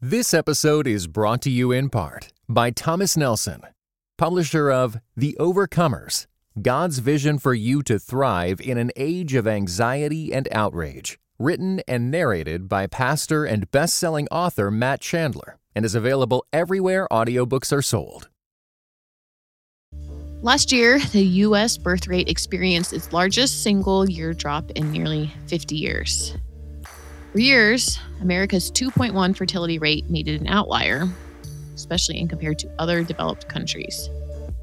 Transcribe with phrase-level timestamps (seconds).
[0.00, 3.62] This episode is brought to you in part by Thomas Nelson,
[4.16, 6.28] publisher of The Overcomers
[6.62, 12.12] God's Vision for You to Thrive in an Age of Anxiety and Outrage, written and
[12.12, 17.82] narrated by pastor and best selling author Matt Chandler, and is available everywhere audiobooks are
[17.82, 18.28] sold.
[20.42, 21.76] Last year, the U.S.
[21.76, 26.36] birth rate experienced its largest single year drop in nearly 50 years.
[27.32, 31.06] For years, America's 2.1 fertility rate made it an outlier,
[31.74, 34.08] especially in compared to other developed countries.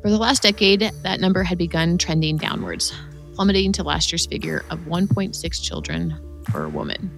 [0.02, 2.92] For the last decade, that number had begun trending downwards,
[3.36, 6.16] plummeting to last year's figure of 1.6 children
[6.46, 7.12] per woman.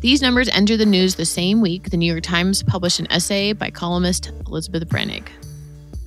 [0.00, 3.52] These numbers entered the news the same week the New York Times published an essay
[3.52, 5.28] by columnist Elizabeth Bruenig.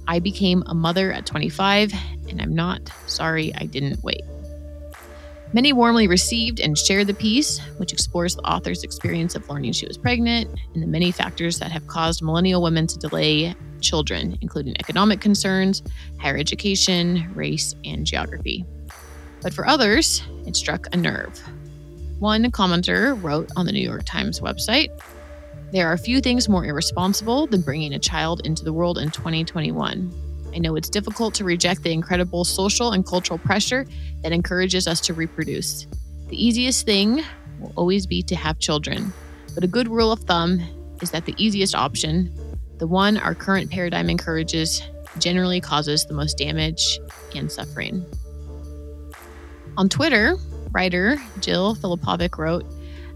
[0.08, 1.94] I became a mother at 25,
[2.30, 4.24] and I'm not sorry I didn't wait.
[5.56, 9.88] Many warmly received and shared the piece, which explores the author's experience of learning she
[9.88, 14.76] was pregnant and the many factors that have caused millennial women to delay children, including
[14.82, 15.82] economic concerns,
[16.20, 18.66] higher education, race, and geography.
[19.42, 21.42] But for others, it struck a nerve.
[22.20, 24.90] One commenter wrote on the New York Times website
[25.72, 30.25] There are few things more irresponsible than bringing a child into the world in 2021.
[30.56, 33.86] I know it's difficult to reject the incredible social and cultural pressure
[34.24, 35.86] that encourages us to reproduce.
[36.30, 37.24] The easiest thing
[37.60, 39.12] will always be to have children,
[39.54, 40.62] but a good rule of thumb
[41.02, 42.34] is that the easiest option,
[42.78, 44.82] the one our current paradigm encourages,
[45.20, 47.00] generally causes the most damage
[47.36, 48.06] and suffering.
[49.78, 50.38] On Twitter,
[50.72, 52.66] writer Jill Filipovic wrote,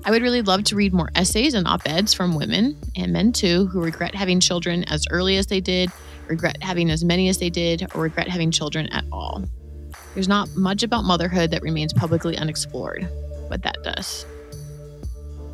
[0.06, 3.32] I would really love to read more essays and op eds from women and men
[3.32, 5.90] too who regret having children as early as they did
[6.30, 9.44] regret having as many as they did, or regret having children at all.
[10.14, 13.10] There's not much about motherhood that remains publicly unexplored,
[13.50, 14.26] but that does.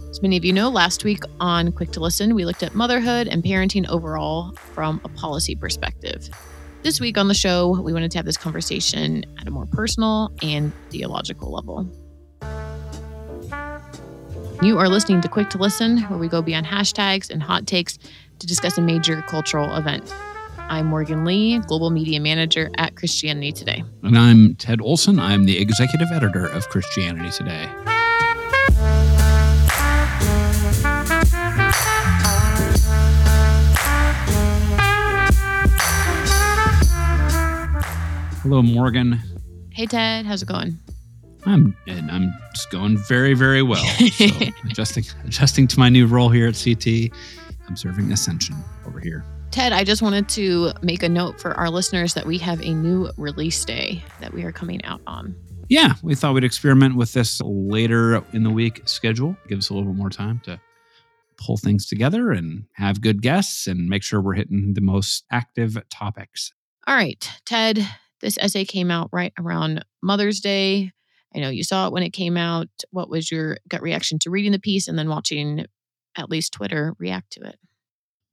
[0.09, 3.28] As many of you know, last week on Quick to Listen, we looked at motherhood
[3.28, 6.30] and parenting overall from a policy perspective.
[6.84, 10.31] This week on the show, we wanted to have this conversation at a more personal
[10.41, 11.90] and theological level.
[14.62, 17.97] You are listening to Quick to Listen, where we go beyond hashtags and hot takes
[18.40, 20.14] to discuss a major cultural event.
[20.68, 23.84] I'm Morgan Lee, Global Media Manager at Christianity Today.
[24.02, 25.20] And I'm Ted Olson.
[25.20, 27.70] I'm the Executive Editor of Christianity Today.
[38.42, 39.20] Hello, Morgan.
[39.72, 40.26] Hey, Ted.
[40.26, 40.80] How's it going?
[41.46, 43.86] I'm I'm just going very, very well.
[43.86, 44.26] So
[44.70, 47.12] adjusting adjusting to my new role here at CT.
[47.68, 48.56] I'm Ascension
[48.86, 49.24] over here.
[49.55, 52.73] Ted, I just wanted to make a note for our listeners that we have a
[52.73, 55.33] new release day that we are coming out on.
[55.69, 59.38] Yeah, we thought we'd experiment with this later in the week schedule.
[59.47, 60.59] Give us a little bit more time to
[61.38, 65.81] pull things together and have good guests and make sure we're hitting the most active
[65.89, 66.51] topics.
[66.85, 67.79] All right, Ted,
[68.19, 70.91] this essay came out right around Mother's Day.
[71.33, 72.67] I know you saw it when it came out.
[72.91, 75.66] What was your gut reaction to reading the piece and then watching
[76.17, 77.55] at least Twitter react to it?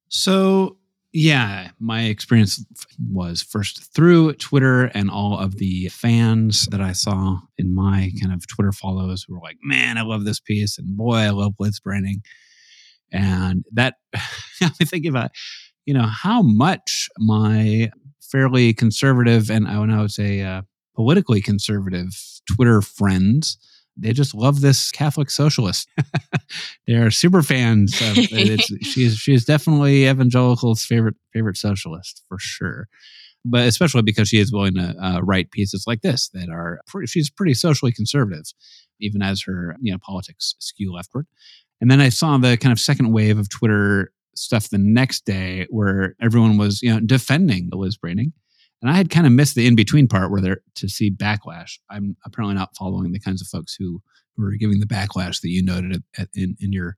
[0.08, 0.78] So,
[1.12, 2.64] yeah, my experience
[2.98, 8.32] was first through Twitter and all of the fans that I saw in my kind
[8.32, 10.78] of Twitter follows who were like, man, I love this piece.
[10.78, 12.22] And boy, I love Liz Bruenig.
[13.12, 13.96] And that
[14.60, 15.32] me thinking about,
[15.84, 17.90] you know, how much my
[18.22, 20.62] fairly conservative and I would say uh,
[20.96, 22.08] politically conservative
[22.46, 23.58] Twitter friends
[23.96, 25.88] they just love this Catholic socialist.
[26.86, 28.00] They're super fans.
[28.00, 28.16] Of,
[28.82, 32.88] she's she's definitely evangelical's favorite favorite socialist for sure.
[33.44, 37.08] But especially because she is willing to uh, write pieces like this that are pretty,
[37.08, 38.44] she's pretty socially conservative,
[39.00, 41.26] even as her you know politics skew leftward.
[41.80, 45.66] And then I saw the kind of second wave of Twitter stuff the next day
[45.68, 48.32] where everyone was you know defending Liz Bruenig
[48.82, 51.78] and I had kind of missed the in between part where they're to see backlash.
[51.88, 54.02] I'm apparently not following the kinds of folks who,
[54.36, 56.96] who are giving the backlash that you noted at, in, in your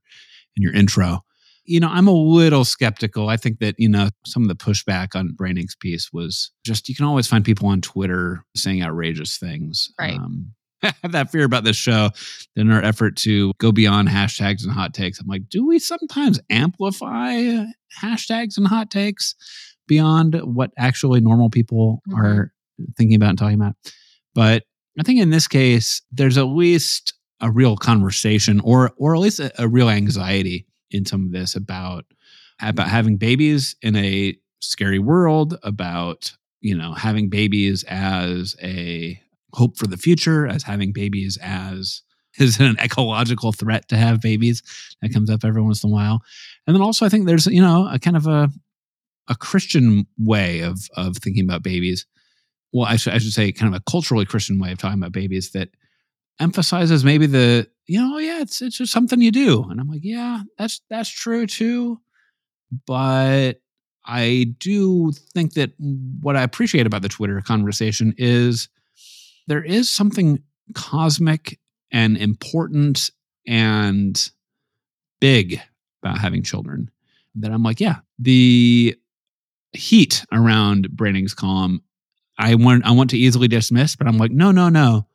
[0.57, 1.23] in your intro.
[1.67, 3.29] You know, I'm a little skeptical.
[3.29, 6.95] I think that, you know, some of the pushback on Bruenig's piece was just you
[6.95, 9.91] can always find people on Twitter saying outrageous things.
[9.99, 10.15] Right.
[10.15, 10.53] Um,
[10.83, 12.11] I have that fear about this show
[12.55, 15.19] in our effort to go beyond hashtags and hot takes.
[15.19, 17.65] I'm like, do we sometimes amplify
[18.01, 19.35] hashtags and hot takes?
[19.87, 22.19] Beyond what actually normal people mm-hmm.
[22.19, 22.53] are
[22.97, 23.75] thinking about and talking about.
[24.33, 24.63] But
[24.99, 29.39] I think in this case, there's at least a real conversation or or at least
[29.39, 32.05] a, a real anxiety in some of this about
[32.61, 36.31] about having babies in a scary world, about
[36.61, 39.19] you know having babies as a
[39.53, 42.01] hope for the future, as having babies as
[42.39, 44.61] is it an ecological threat to have babies?
[45.01, 46.21] That comes up every once in a while.
[46.67, 48.49] And then also, I think there's, you know, a kind of a,
[49.27, 52.05] a Christian way of, of thinking about babies.
[52.73, 55.11] Well, I should, I should say kind of a culturally Christian way of talking about
[55.11, 55.69] babies that
[56.39, 59.63] emphasizes maybe the, you know, oh, yeah, it's, it's just something you do.
[59.69, 61.99] And I'm like, yeah, that's, that's true too.
[62.85, 63.61] But
[64.05, 68.69] I do think that what I appreciate about the Twitter conversation is
[69.47, 70.43] there is something
[70.73, 71.59] cosmic
[71.91, 73.11] and important
[73.47, 74.29] and
[75.19, 75.61] big
[76.03, 76.91] about having children
[77.35, 78.95] that I'm like, yeah, the
[79.75, 81.81] heat around Bruenig's column,
[82.37, 85.07] I want I want to easily dismiss, but I'm like, no, no, no.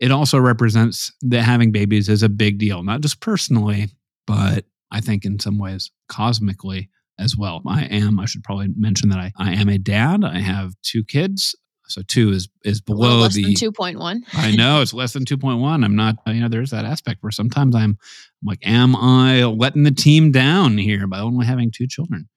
[0.00, 3.88] It also represents that having babies is a big deal, not just personally,
[4.26, 7.62] but I think in some ways cosmically as well.
[7.66, 10.24] I am, I should probably mention that I, I am a dad.
[10.24, 11.54] I have two kids.
[11.86, 14.24] So two is is below less the two point one.
[14.32, 15.84] I know it's less than 2.1.
[15.84, 17.98] I'm not, you know, there's that aspect where sometimes I'm, I'm
[18.46, 22.28] like, am I letting the team down here by only having two children?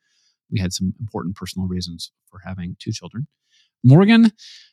[0.56, 3.28] We had some important personal reasons for having two children.
[3.84, 4.32] Morgan,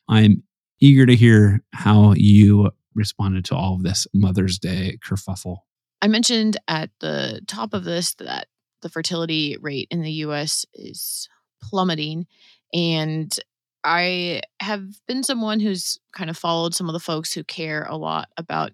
[0.08, 0.44] I'm
[0.81, 5.58] eager to hear how you responded to all of this Mother's Day kerfuffle.
[6.00, 8.46] I mentioned at the top of this that
[8.82, 11.29] the fertility rate in the US is
[11.61, 12.26] plummeting.
[12.73, 13.37] And
[13.82, 17.96] I have been someone who's kind of followed some of the folks who care a
[17.96, 18.70] lot about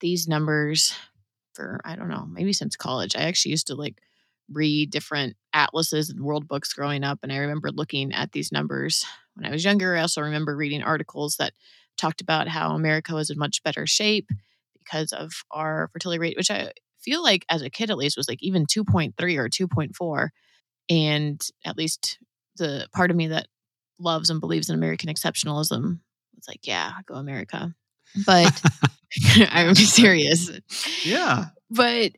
[0.00, 0.94] these numbers
[1.52, 3.14] for, I don't know, maybe since college.
[3.14, 4.00] I actually used to like
[4.52, 7.20] read different atlases and world books growing up.
[7.22, 9.04] And I remember looking at these numbers
[9.34, 9.96] when I was younger.
[9.96, 11.52] I also remember reading articles that
[11.96, 14.28] talked about how America was in much better shape
[14.78, 18.28] because of our fertility rate, which I feel like as a kid at least was
[18.28, 20.28] like even 2.3 or 2.4.
[20.88, 22.18] And at least
[22.56, 23.48] the part of me that
[23.98, 26.00] loves and believes in American exceptionalism
[26.34, 27.74] was like, yeah, go America.
[28.24, 28.60] But
[29.50, 30.50] I'm serious.
[31.04, 31.46] Yeah.
[31.70, 32.12] But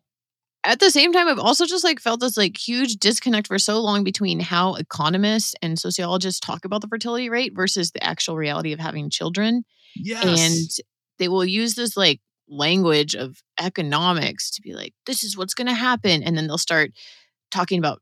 [0.65, 3.81] at the same time, I've also just like felt this like huge disconnect for so
[3.81, 8.73] long between how economists and sociologists talk about the fertility rate versus the actual reality
[8.73, 9.65] of having children.
[9.95, 10.25] Yes.
[10.25, 10.87] And
[11.19, 15.69] they will use this like language of economics to be like, this is what's going
[15.69, 16.23] to happen.
[16.23, 16.91] And then they'll start
[17.51, 18.01] talking about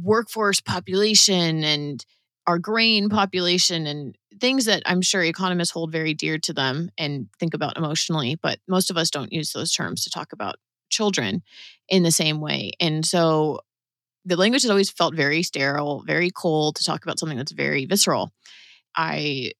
[0.00, 2.04] workforce population and
[2.46, 7.28] our grain population and things that I'm sure economists hold very dear to them and
[7.38, 8.38] think about emotionally.
[8.40, 10.56] But most of us don't use those terms to talk about
[10.88, 11.42] children
[11.88, 12.72] in the same way.
[12.80, 13.60] And so
[14.24, 17.86] the language has always felt very sterile, very cold to talk about something that's very
[17.86, 18.32] visceral.
[18.94, 19.52] I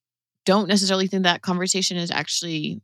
[0.45, 2.81] don't necessarily think that conversation is actually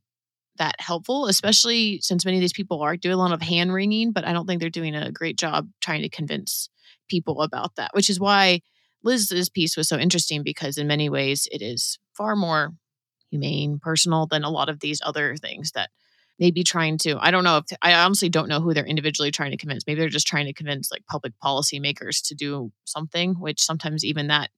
[0.56, 4.12] that helpful, especially since many of these people are doing a lot of hand wringing,
[4.12, 6.69] but I don't think they're doing a great job trying to convince
[7.08, 8.61] people about that, which is why
[9.02, 12.73] Liz's piece was so interesting because in many ways it is far more
[13.31, 15.90] humane, personal than a lot of these other things that
[16.38, 17.16] may be trying to.
[17.20, 19.84] I don't know if I honestly don't know who they're individually trying to convince.
[19.86, 24.04] Maybe they're just trying to convince like public policy makers to do something, which sometimes
[24.04, 24.50] even that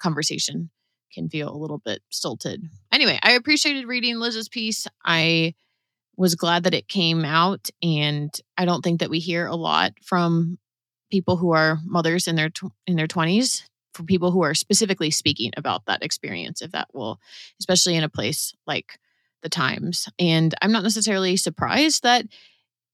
[0.00, 0.70] conversation
[1.12, 2.62] can feel a little bit stilted.
[2.92, 4.86] Anyway, I appreciated reading Liz's piece.
[5.04, 5.54] I
[6.16, 9.92] was glad that it came out and I don't think that we hear a lot
[10.04, 10.58] from
[11.10, 13.62] people who are mothers in their tw- in their 20s
[13.94, 17.18] for people who are specifically speaking about that experience if that will
[17.58, 18.98] especially in a place like
[19.42, 22.26] the times and i'm not necessarily surprised that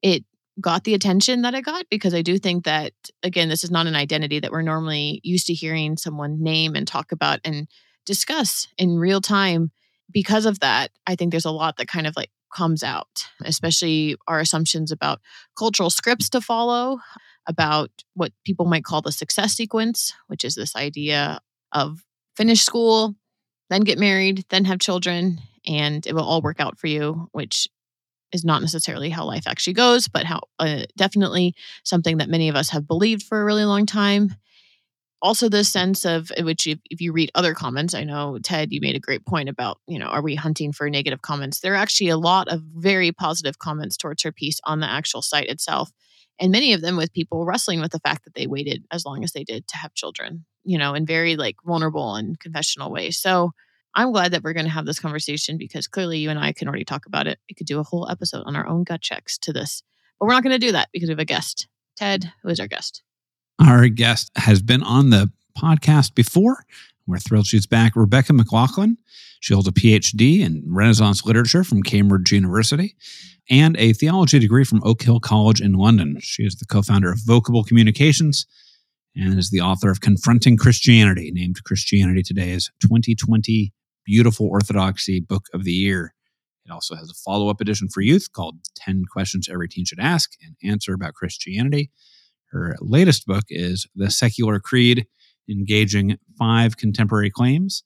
[0.03, 0.25] it
[0.61, 3.87] got the attention that it got because i do think that again this is not
[3.87, 7.69] an identity that we're normally used to hearing someone name and talk about and
[8.05, 9.73] discuss in real time.
[10.13, 14.17] Because of that i think there's a lot that kind of like comes out especially
[14.29, 15.21] our assumptions about
[15.59, 17.01] cultural scripts to follow
[17.47, 21.41] about what people might call the success sequence, which is this idea
[21.73, 22.05] of
[22.37, 23.15] finish school,
[23.71, 27.69] then get married, then have children, and it will all work out for you, which
[28.33, 31.55] is not necessarily how life actually goes, but how uh, definitely
[31.85, 34.35] something that many of us have believed for a really long time.
[35.23, 38.81] Also, the sense of which, if, if you read other comments, I know Ted, you
[38.81, 41.61] made a great point about, you know, are we hunting for negative comments?
[41.61, 45.23] There are actually a lot of very positive comments towards her piece on the actual
[45.23, 45.91] site itself
[46.39, 49.25] and many of them with people wrestling with the fact that they waited as long
[49.25, 53.19] as they did to have children you know in very like vulnerable and confessional ways
[53.19, 53.53] so
[53.97, 56.69] i'm glad that we're going to have this conversation because clearly you and i can
[56.69, 57.39] already talk about it.
[57.49, 59.83] We could do a whole episode on our own gut checks to this
[60.21, 61.67] but we're not going to do that because we have a guest.
[61.97, 63.03] Ted who is our guest?
[63.61, 66.65] Our guest has been on the podcast before.
[67.07, 67.97] We're thrilled she's back.
[67.97, 68.99] Rebecca mclaughlin
[69.41, 72.97] she holds a phd in renaissance literature from cambridge university
[73.49, 76.19] and a theology degree from Oak Hill College in London.
[76.21, 78.47] She is the co founder of Vocable Communications
[79.15, 83.73] and is the author of Confronting Christianity, named Christianity Today's 2020
[84.07, 86.15] Beautiful Orthodoxy Book of the Year.
[86.65, 90.01] It also has a follow up edition for youth called 10 Questions Every Teen Should
[90.01, 91.91] Ask and Answer About Christianity.
[92.53, 95.07] Her latest book is The Secular Creed
[95.51, 97.83] Engaging Five Contemporary Claims.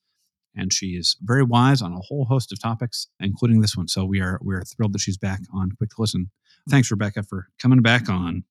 [0.54, 3.88] And she is very wise on a whole host of topics, including this one.
[3.88, 6.30] So we are we are thrilled that she's back on Quick to Listen.
[6.68, 8.44] Thanks, Rebecca, for coming back on.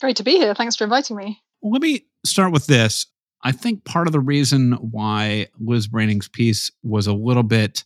[0.00, 0.54] Great to be here.
[0.54, 1.40] Thanks for inviting me.
[1.60, 3.06] Well, let me start with this.
[3.42, 7.84] I think part of the reason why Liz Bruenig's piece was a little bit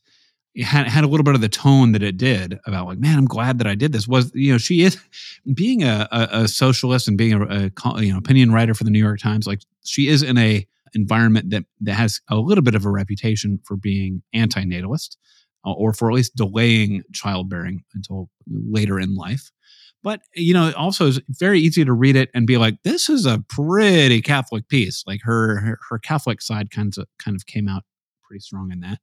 [0.60, 3.24] had had a little bit of the tone that it did about like, man, I'm
[3.24, 4.06] glad that I did this.
[4.06, 4.98] Was you know she is
[5.54, 8.90] being a, a, a socialist and being a, a, you know opinion writer for the
[8.90, 9.46] New York Times.
[9.46, 13.58] Like she is in a environment that that has a little bit of a reputation
[13.64, 15.16] for being anti-natalist
[15.64, 19.50] uh, or for at least delaying childbearing until later in life.
[20.02, 23.26] But you know, also it's very easy to read it and be like, this is
[23.26, 25.04] a pretty Catholic piece.
[25.06, 27.84] Like her her, her Catholic side kind of kind of came out
[28.22, 28.98] pretty strong in that.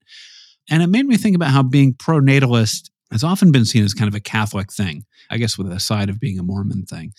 [0.70, 3.94] And it made me think about how being pro natalist has often been seen as
[3.94, 7.14] kind of a Catholic thing, I guess, with a side of being a Mormon thing.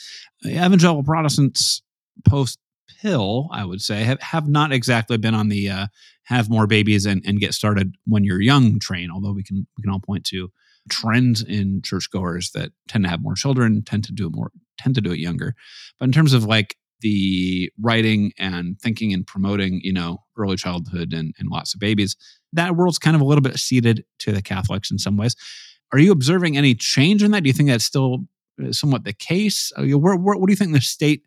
[0.47, 1.83] Evangelical Protestants
[2.29, 2.59] post
[3.01, 5.87] pill, I would say, have, have not exactly been on the uh,
[6.25, 9.83] have more babies and, and get started when you're young train, although we can we
[9.83, 10.51] can all point to
[10.91, 14.95] trends in churchgoers that tend to have more children, tend to do it more, tend
[14.97, 15.55] to do it younger.
[15.99, 21.13] But in terms of like the writing and thinking and promoting, you know, early childhood
[21.13, 22.17] and, and lots of babies,
[22.53, 25.37] that world's kind of a little bit ceded to the Catholics in some ways.
[25.93, 27.43] Are you observing any change in that?
[27.43, 28.27] Do you think that's still
[28.63, 29.73] uh, somewhat the case?
[29.77, 31.23] Uh, where, where, what do you think the state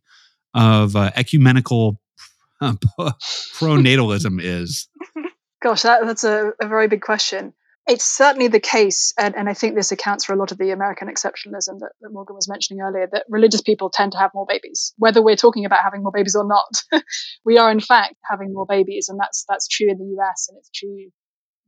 [0.54, 2.00] of uh, ecumenical
[2.62, 4.88] pronatalism is?
[5.62, 7.54] Gosh, that, that's a, a very big question.
[7.86, 10.72] It's certainly the case, and, and I think this accounts for a lot of the
[10.72, 14.46] American exceptionalism that, that, Morgan was mentioning earlier, that religious people tend to have more
[14.48, 17.04] babies, whether we're talking about having more babies or not.
[17.46, 20.58] we are in fact having more babies, and that's that's true in the US and
[20.58, 21.10] it's true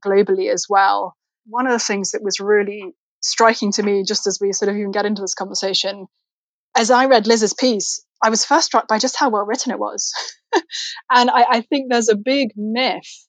[0.05, 1.17] globally as well.
[1.47, 4.77] One of the things that was really striking to me, just as we sort of
[4.77, 6.05] even get into this conversation,
[6.77, 9.79] as I read Liz's piece, I was first struck by just how well written it
[9.79, 10.13] was.
[11.09, 13.27] and I, I think there's a big myth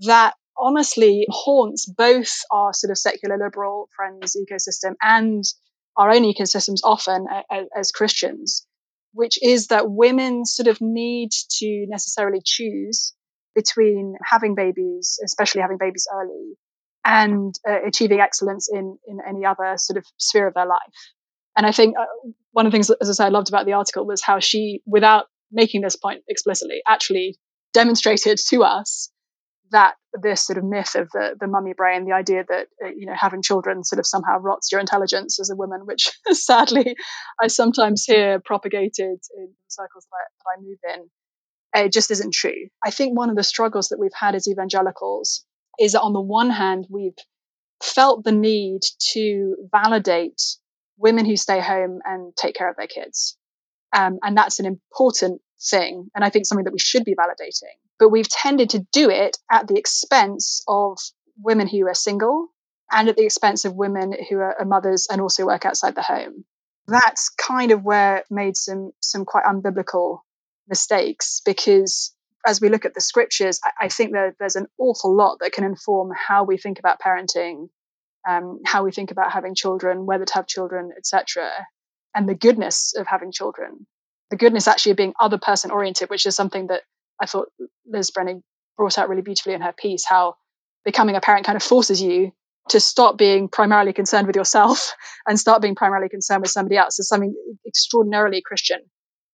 [0.00, 5.44] that honestly haunts both our sort of secular liberal friends ecosystem and
[5.96, 8.66] our own ecosystems often as, as Christians,
[9.12, 13.14] which is that women sort of need to necessarily choose
[13.54, 16.56] between having babies, especially having babies early,
[17.04, 20.80] and uh, achieving excellence in in any other sort of sphere of their life.
[21.56, 22.04] And I think uh,
[22.52, 24.82] one of the things, as I said, I loved about the article was how she,
[24.84, 27.38] without making this point explicitly, actually
[27.72, 29.10] demonstrated to us
[29.76, 33.04] that this sort of myth of the, the mummy brain, the idea that uh, you
[33.04, 36.96] know having children sort of somehow rots your intelligence as a woman, which sadly
[37.40, 42.68] I sometimes hear propagated in circles that, that I move in, it just isn't true.
[42.82, 45.44] I think one of the struggles that we've had as evangelicals
[45.78, 47.18] is that on the one hand we've
[47.82, 48.80] felt the need
[49.12, 50.40] to validate
[50.96, 53.36] women who stay home and take care of their kids,
[53.94, 57.76] um, and that's an important thing, and I think something that we should be validating
[57.98, 60.98] but we've tended to do it at the expense of
[61.38, 62.48] women who are single
[62.90, 66.44] and at the expense of women who are mothers and also work outside the home.
[66.86, 70.20] That's kind of where made some some quite unbiblical
[70.68, 72.14] mistakes because
[72.46, 75.52] as we look at the scriptures, I, I think that there's an awful lot that
[75.52, 77.70] can inform how we think about parenting,
[78.28, 81.50] um, how we think about having children, whether to have children, etc.,
[82.14, 83.86] and the goodness of having children.
[84.30, 86.82] The goodness actually of being other person oriented, which is something that
[87.20, 87.48] I thought
[87.86, 88.42] Liz Bruenig
[88.76, 90.34] brought out really beautifully in her piece how
[90.84, 92.32] becoming a parent kind of forces you
[92.68, 94.94] to stop being primarily concerned with yourself
[95.26, 96.96] and start being primarily concerned with somebody else.
[96.96, 97.34] There's something
[97.66, 98.80] extraordinarily Christian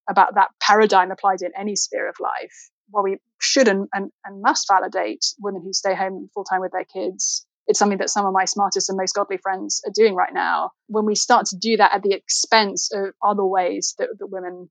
[0.08, 2.70] about that paradigm applied in any sphere of life.
[2.90, 6.72] While we should and, and, and must validate women who stay home full time with
[6.72, 10.14] their kids, it's something that some of my smartest and most godly friends are doing
[10.14, 10.72] right now.
[10.88, 14.68] When we start to do that at the expense of other ways that, that women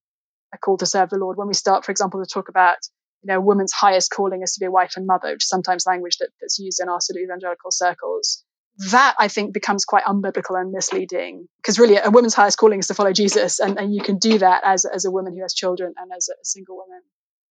[0.53, 2.77] are call to serve the Lord, when we start, for example, to talk about
[3.23, 5.49] you know, a woman's highest calling is to be a wife and mother, which is
[5.49, 8.43] sometimes language that, that's used in our sort of evangelical circles.
[8.91, 12.87] That I think becomes quite unbiblical and misleading because really a woman's highest calling is
[12.87, 15.53] to follow Jesus, and, and you can do that as, as a woman who has
[15.53, 17.01] children and as a single woman.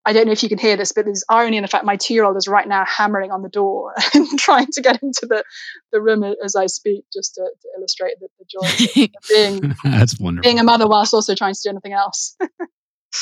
[0.03, 1.95] I don't know if you can hear this, but there's irony in the fact my
[1.95, 5.27] two year old is right now hammering on the door and trying to get into
[5.29, 5.43] the,
[5.91, 10.19] the room as I speak, just to, to illustrate the, the joy of being, That's
[10.19, 10.49] wonderful.
[10.49, 12.35] being a mother whilst also trying to do anything else.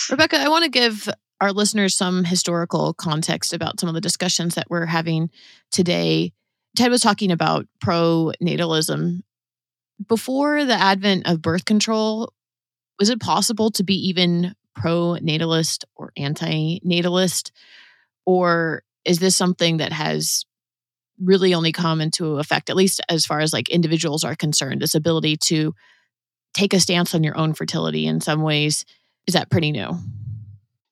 [0.09, 1.09] Rebecca, I want to give
[1.41, 5.29] our listeners some historical context about some of the discussions that we're having
[5.71, 6.33] today.
[6.75, 9.21] Ted was talking about pro natalism.
[10.07, 12.33] Before the advent of birth control,
[12.99, 17.51] was it possible to be even pro natalist or anti natalist?
[18.25, 20.45] Or is this something that has
[21.21, 24.95] really only come into effect, at least as far as like individuals are concerned, this
[24.95, 25.73] ability to
[26.53, 28.85] take a stance on your own fertility in some ways.
[29.29, 29.91] Is that pretty new?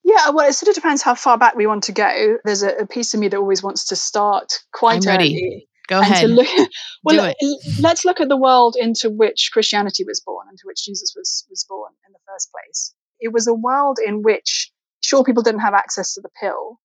[0.04, 2.38] Yeah, well, it sort of depends how far back we want to go.
[2.46, 5.36] There's a, a piece of me that always wants to start quite I'm ready.
[5.36, 5.68] early.
[5.88, 6.30] Go ahead.
[6.30, 6.46] Look,
[7.04, 11.16] well, Do let's look at the world into which Christianity was born, into which Jesus
[11.18, 12.94] was was born in the first place.
[13.20, 16.80] It was a world in which, sure, people didn't have access to the pill,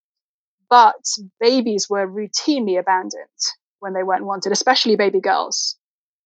[0.71, 1.05] but
[1.39, 3.29] babies were routinely abandoned
[3.81, 5.77] when they weren't wanted, especially baby girls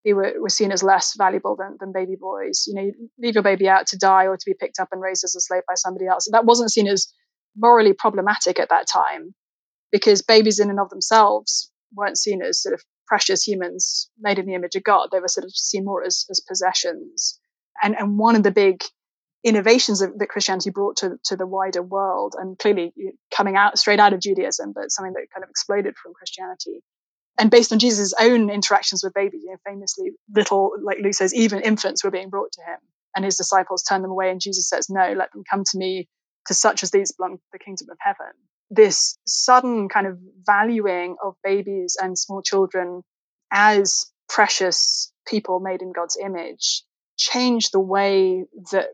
[0.06, 2.64] who were, were seen as less valuable than, than baby boys.
[2.68, 5.02] You know, you leave your baby out to die or to be picked up and
[5.02, 6.28] raised as a slave by somebody else.
[6.30, 7.12] That wasn't seen as
[7.56, 9.34] morally problematic at that time
[9.90, 14.46] because babies in and of themselves weren't seen as sort of precious humans made in
[14.46, 15.08] the image of God.
[15.10, 17.40] They were sort of seen more as, as possessions.
[17.82, 18.84] And, and one of the big
[19.44, 22.92] innovations that, that Christianity brought to, to the wider world, and clearly
[23.34, 26.82] coming out straight out of Judaism, but something that kind of exploded from Christianity.
[27.38, 31.34] And based on Jesus' own interactions with babies, you know, famously, little, like Luke says,
[31.34, 32.78] even infants were being brought to him,
[33.14, 36.08] and his disciples turned them away, and Jesus says, No, let them come to me,
[36.46, 38.32] to such as these belong to the kingdom of heaven.
[38.70, 43.02] This sudden kind of valuing of babies and small children
[43.52, 46.82] as precious people made in God's image
[47.16, 48.88] changed the way that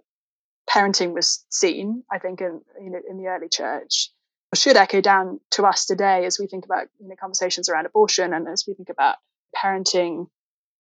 [0.69, 4.11] parenting was seen, I think, in know in the early church,
[4.55, 8.33] should echo down to us today as we think about you know conversations around abortion
[8.35, 9.17] and as we think about
[9.57, 10.27] parenting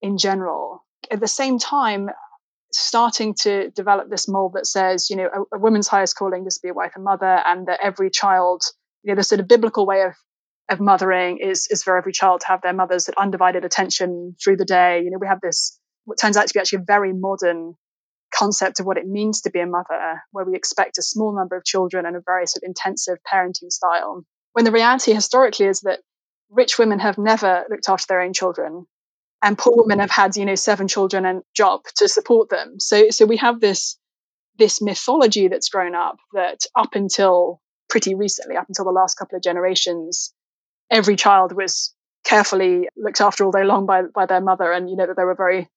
[0.00, 0.84] in general.
[1.10, 2.10] At the same time,
[2.72, 6.56] starting to develop this mold that says, you know, a, a woman's highest calling is
[6.56, 8.62] to be a wife and mother, and that every child,
[9.02, 10.14] you know, the sort of biblical way of
[10.68, 14.64] of mothering is is for every child to have their mother's undivided attention through the
[14.64, 15.02] day.
[15.02, 17.74] You know, we have this what turns out to be actually a very modern
[18.34, 21.56] concept of what it means to be a mother, where we expect a small number
[21.56, 24.24] of children and a very sort of intensive parenting style.
[24.52, 26.00] When the reality historically is that
[26.50, 28.86] rich women have never looked after their own children,
[29.42, 32.78] and poor women have had, you know, seven children and job to support them.
[32.78, 33.98] So, so we have this
[34.58, 39.36] this mythology that's grown up that up until pretty recently, up until the last couple
[39.36, 40.32] of generations,
[40.90, 44.96] every child was carefully looked after all day long by by their mother, and you
[44.96, 45.68] know that there were very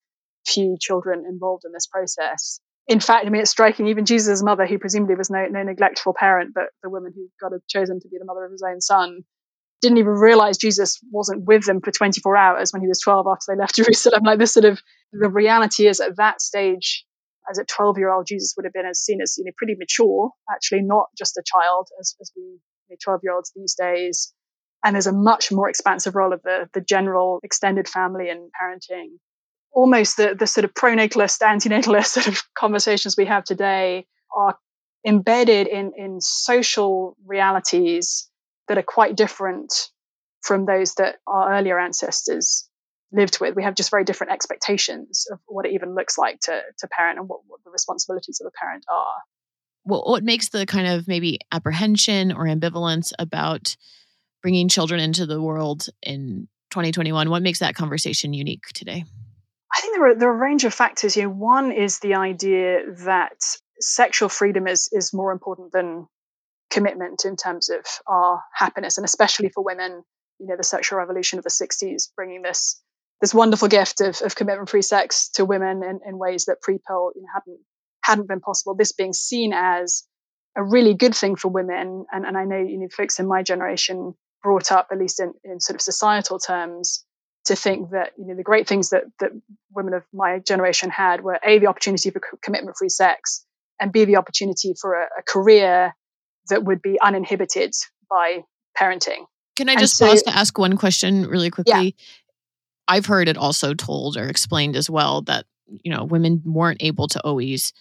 [0.46, 2.60] few children involved in this process.
[2.86, 3.88] In fact, I mean, it's striking.
[3.88, 7.52] Even Jesus' mother, who presumably was no, no neglectful parent, but the woman who God
[7.52, 9.24] had chosen to be the mother of his own son,
[9.82, 13.44] didn't even realize Jesus wasn't with them for 24 hours when he was 12 after
[13.48, 14.22] they left Jerusalem.
[14.24, 14.80] Like this sort of
[15.12, 17.04] the reality is at that stage,
[17.50, 19.74] as a 12 year old, Jesus would have been as seen as you know pretty
[19.78, 22.58] mature, actually not just a child as, as we
[23.02, 24.32] 12 year olds these days.
[24.84, 29.18] And there's a much more expansive role of the the general extended family and parenting
[29.76, 34.56] almost the, the sort of pronatalist, antinatalist sort of conversations we have today are
[35.06, 38.28] embedded in, in social realities
[38.68, 39.90] that are quite different
[40.40, 42.68] from those that our earlier ancestors
[43.12, 43.54] lived with.
[43.54, 47.18] We have just very different expectations of what it even looks like to, to parent
[47.18, 49.18] and what, what the responsibilities of a parent are.
[49.84, 53.76] Well, what makes the kind of maybe apprehension or ambivalence about
[54.42, 57.28] bringing children into the world in 2021?
[57.28, 59.04] What makes that conversation unique today?
[59.76, 61.16] I think there are, there are a range of factors.
[61.16, 63.36] You know, one is the idea that
[63.78, 66.06] sexual freedom is is more important than
[66.70, 70.02] commitment in terms of our happiness, and especially for women.
[70.38, 72.80] You know, the sexual revolution of the '60s bringing this
[73.20, 77.22] this wonderful gift of, of commitment-free sex to women in, in ways that pre-pill you
[77.22, 77.60] know, hadn't
[78.02, 78.74] hadn't been possible.
[78.74, 80.04] This being seen as
[80.56, 83.42] a really good thing for women, and, and I know you know folks in my
[83.42, 87.04] generation brought up, at least in, in sort of societal terms,
[87.46, 89.30] to think that you know the great things that that
[89.72, 93.44] women of my generation had were a the opportunity for commitment free sex
[93.80, 95.94] and b the opportunity for a, a, career
[96.48, 97.74] that would be uninhibited
[98.08, 98.42] by
[98.78, 99.26] parenting.
[99.56, 101.96] Can i just so, pause to ask one question really quickly?
[101.96, 102.04] Yeah.
[102.88, 105.46] i've heard it also told or explained as well that
[105.82, 107.72] you know women weren't able to always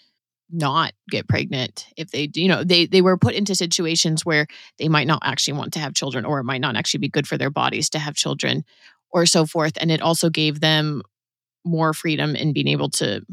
[0.51, 4.45] not get pregnant if they you know they they were put into situations where
[4.77, 7.27] they might not actually want to have children or it might not actually be good
[7.27, 8.63] for their bodies to have children
[9.15, 9.77] or so forth.
[9.79, 11.01] And it also gave them
[11.63, 13.25] more freedom in being able to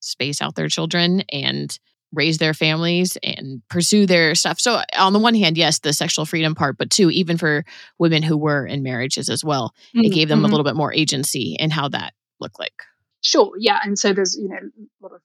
[0.00, 1.78] space out their children and
[2.14, 4.58] raise their families and pursue their stuff.
[4.58, 7.66] So on the one hand, yes, the sexual freedom part, but two, even for
[7.98, 10.06] women who were in marriages as well, mm-hmm.
[10.06, 10.46] it gave them mm-hmm.
[10.46, 12.82] a little bit more agency in how that looked like.
[13.20, 15.20] Sure, yeah, and so there's you know a lot of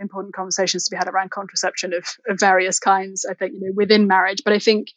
[0.00, 3.24] important conversations to be had around contraception of, of various kinds.
[3.24, 4.88] I think you know within marriage, but I think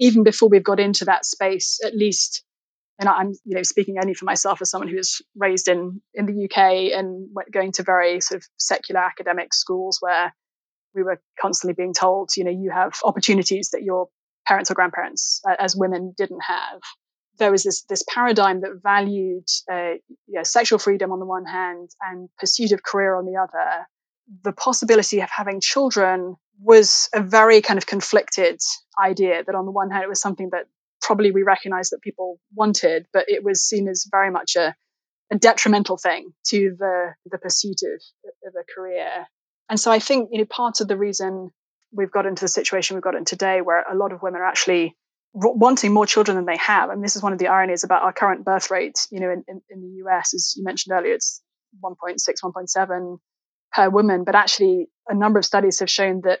[0.00, 2.42] even before we've got into that space, at least
[3.02, 6.26] and I'm you know speaking only for myself as someone who was raised in in
[6.26, 10.34] the UK and went going to very sort of secular academic schools where
[10.94, 14.08] we were constantly being told you know you have opportunities that your
[14.46, 16.80] parents or grandparents uh, as women didn't have
[17.38, 19.94] there was this this paradigm that valued uh,
[20.44, 23.86] sexual freedom on the one hand and pursuit of career on the other.
[24.44, 28.60] The possibility of having children was a very kind of conflicted
[29.02, 29.42] idea.
[29.44, 30.66] That on the one hand, it was something that
[31.02, 34.74] probably we recognized that people wanted, but it was seen as very much a,
[35.30, 38.00] a detrimental thing to the the pursuit of,
[38.46, 39.26] of a career.
[39.68, 41.50] And so I think you know part of the reason
[41.92, 44.46] we've got into the situation we've got in today, where a lot of women are
[44.46, 44.96] actually
[45.34, 46.90] wanting more children than they have.
[46.90, 49.06] And this is one of the ironies about our current birth rate.
[49.10, 51.42] You know, in, in, in the US, as you mentioned earlier, it's
[51.82, 53.18] 1.6, 1.7
[53.72, 54.24] per woman.
[54.24, 56.40] But actually, a number of studies have shown that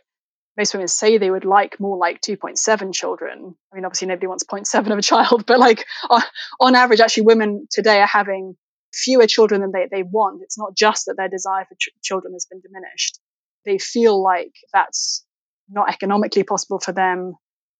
[0.56, 3.54] most women say they would like more like 2.7 children.
[3.72, 6.22] I mean, obviously, nobody wants 0.7 of a child, but like on,
[6.60, 8.56] on average, actually, women today are having
[8.92, 10.42] fewer children than they, they want.
[10.42, 13.18] It's not just that their desire for ch- children has been diminished.
[13.64, 15.24] They feel like that's
[15.70, 17.34] not economically possible for them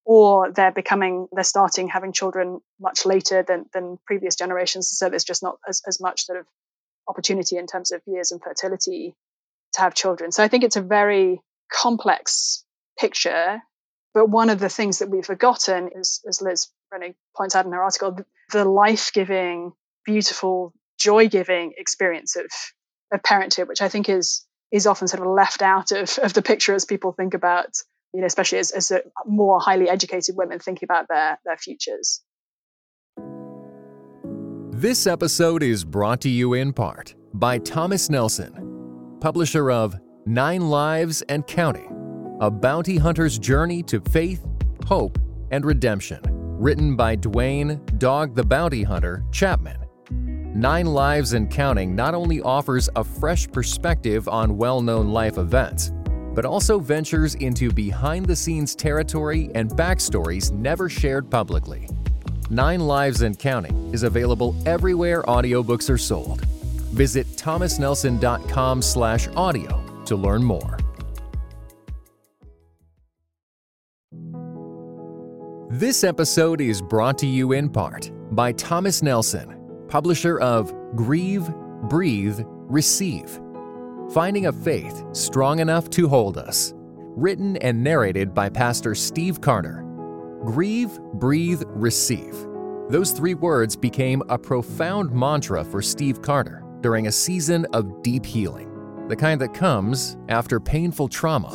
[0.05, 5.23] or they're becoming they're starting having children much later than than previous generations so there's
[5.23, 6.45] just not as, as much sort of
[7.07, 9.13] opportunity in terms of years and fertility
[9.73, 11.41] to have children so i think it's a very
[11.73, 12.63] complex
[12.99, 13.61] picture
[14.13, 17.71] but one of the things that we've forgotten is as liz Bruenig points out in
[17.71, 18.17] her article
[18.51, 19.71] the life-giving
[20.05, 22.45] beautiful joy-giving experience of
[23.11, 26.41] of parenthood which i think is is often sort of left out of, of the
[26.41, 27.75] picture as people think about
[28.13, 32.21] you know, especially as, as uh, more highly educated women thinking about their, their futures.
[34.71, 41.21] This episode is brought to you in part by Thomas Nelson, publisher of Nine Lives
[41.23, 44.41] and Counting A Bounty Hunter's Journey to Faith,
[44.85, 45.19] Hope,
[45.51, 49.75] and Redemption, written by Duane Dog the Bounty Hunter Chapman.
[50.55, 55.91] Nine Lives and Counting not only offers a fresh perspective on well known life events,
[56.33, 61.89] but also ventures into behind the scenes territory and backstories never shared publicly.
[62.49, 66.45] Nine Lives and Counting is available everywhere audiobooks are sold.
[66.93, 70.77] Visit thomasnelson.com/audio to learn more.
[75.69, 81.49] This episode is brought to you in part by Thomas Nelson, publisher of Grieve,
[81.89, 83.39] Breathe, Receive
[84.11, 86.73] Finding a Faith Strong Enough to Hold Us.
[87.15, 89.83] Written and narrated by Pastor Steve Carter.
[90.45, 92.35] Grieve, breathe, receive.
[92.89, 98.25] Those three words became a profound mantra for Steve Carter during a season of deep
[98.25, 98.69] healing,
[99.07, 101.51] the kind that comes after painful trauma.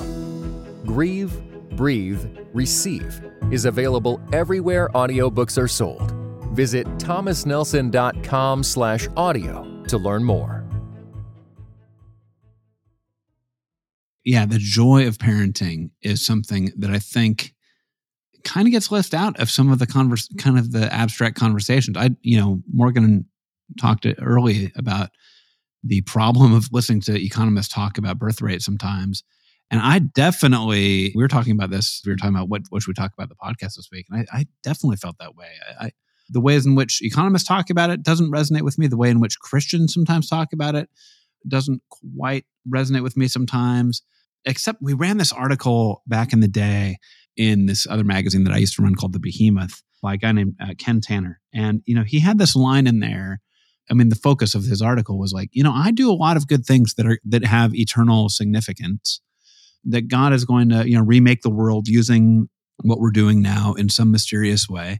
[0.86, 1.42] Grieve,
[1.76, 6.12] breathe, receive is available everywhere audiobooks are sold.
[6.52, 10.58] Visit thomasnelson.com/audio to learn more.
[14.28, 17.54] yeah, the joy of parenting is something that I think
[18.44, 21.96] kind of gets left out of some of the converse, kind of the abstract conversations.
[21.96, 23.24] I, you know, Morgan
[23.80, 25.08] talked early about
[25.88, 29.24] the problem of listening to economists talk about birth rate sometimes.
[29.70, 32.00] And I definitely, we were talking about this.
[32.04, 34.26] We were talking about what, what should we talk about the podcast this week, and
[34.32, 35.48] I, I definitely felt that way.
[35.80, 35.90] I, I,
[36.30, 38.86] the ways in which economists talk about it doesn't resonate with me.
[38.86, 40.90] The way in which Christians sometimes talk about it
[41.46, 44.02] doesn't quite resonate with me sometimes
[44.44, 46.98] except we ran this article back in the day
[47.36, 50.32] in this other magazine that I used to run called The Behemoth by a guy
[50.32, 51.40] named uh, Ken Tanner.
[51.52, 53.40] And, you know, he had this line in there.
[53.90, 56.36] I mean, the focus of his article was like, you know, I do a lot
[56.36, 59.20] of good things that are that have eternal significance.
[59.84, 62.48] That God is going to, you know, remake the world using
[62.82, 64.98] what we're doing now in some mysterious way,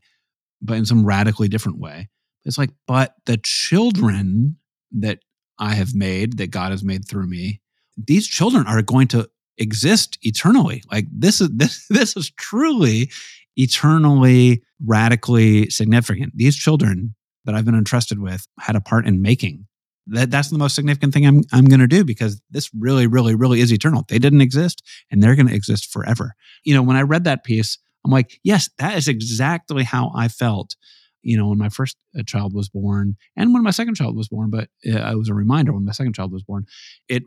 [0.63, 2.09] but in some radically different way.
[2.45, 4.57] It's like, but the children
[4.93, 5.19] that
[5.59, 7.61] I have made, that God has made through me,
[7.97, 10.83] these children are going to exist eternally.
[10.91, 13.11] Like this is this this is truly
[13.57, 16.33] eternally radically significant.
[16.37, 17.15] These children
[17.49, 19.67] that I've been entrusted with had a part in making.
[20.07, 23.35] That that's the most significant thing I'm I'm going to do because this really really
[23.35, 24.05] really is eternal.
[24.07, 26.35] They didn't exist and they're going to exist forever.
[26.65, 30.29] You know, when I read that piece, I'm like, yes, that is exactly how I
[30.29, 30.77] felt
[31.23, 34.29] you know, when my first uh, child was born and when my second child was
[34.29, 36.65] born, but uh, it was a reminder when my second child was born.
[37.09, 37.25] It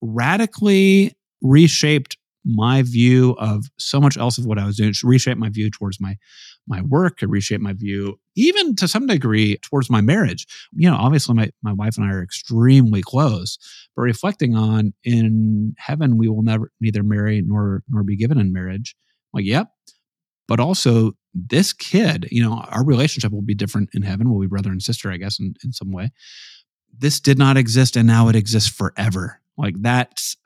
[0.00, 4.92] radically reshaped my view of so much else of what I was doing.
[5.02, 6.16] Reshaped my view towards my
[6.66, 7.22] my work.
[7.22, 10.46] It reshape my view, even to some degree, towards my marriage.
[10.72, 13.58] You know, obviously, my my wife and I are extremely close.
[13.96, 18.52] But reflecting on in heaven, we will never neither marry nor nor be given in
[18.52, 18.94] marriage.
[19.32, 19.68] Like, yep.
[20.48, 24.30] But also, this kid, you know, our relationship will be different in heaven.
[24.30, 26.10] We'll be brother and sister, I guess, in, in some way.
[26.96, 29.40] This did not exist, and now it exists forever.
[29.56, 30.36] Like that's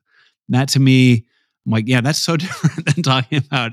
[0.48, 1.26] that to me,
[1.66, 3.72] I'm like, yeah, that's so different than talking about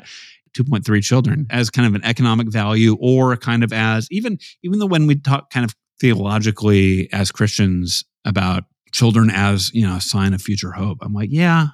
[0.54, 4.86] 2.3 children as kind of an economic value or kind of as even even though
[4.86, 10.34] when we talk kind of theologically as Christians about children as, you know, a sign
[10.34, 11.00] of future hope.
[11.02, 11.68] I'm like, yeah,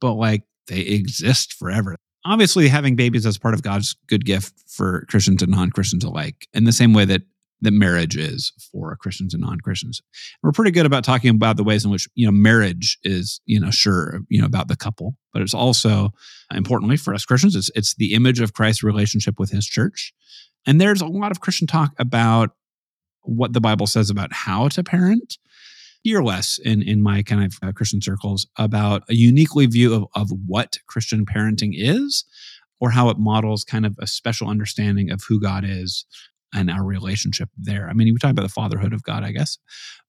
[0.00, 1.96] but like they exist forever.
[2.24, 6.64] Obviously, having babies as part of God's good gift for Christians and non-Christians alike, in
[6.64, 7.22] the same way that
[7.62, 10.02] that marriage is for Christians and non-Christians.
[10.42, 13.58] We're pretty good about talking about the ways in which, you know, marriage is, you
[13.58, 16.10] know, sure, you know, about the couple, but it's also
[16.54, 20.12] importantly for us Christians, it's it's the image of Christ's relationship with his church.
[20.66, 22.50] And there's a lot of Christian talk about
[23.22, 25.38] what the Bible says about how to parent.
[26.02, 30.04] Hear less in, in my kind of uh, Christian circles about a uniquely view of,
[30.14, 32.24] of what Christian parenting is
[32.78, 36.04] or how it models kind of a special understanding of who God is
[36.54, 37.88] and our relationship there.
[37.88, 39.58] I mean, we talk about the fatherhood of God, I guess.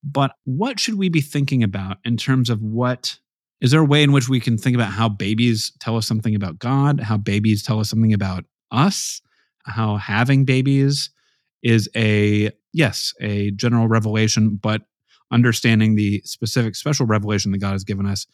[0.03, 3.19] But what should we be thinking about in terms of what
[3.59, 6.35] is there a way in which we can think about how babies tell us something
[6.35, 9.21] about God, how babies tell us something about us,
[9.65, 11.09] how having babies
[11.63, 14.83] is a yes, a general revelation, but
[15.31, 18.27] understanding the specific special revelation that God has given us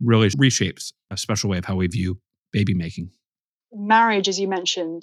[0.00, 2.18] really reshapes a special way of how we view
[2.52, 3.10] baby making.
[3.72, 5.02] Marriage, as you mentioned,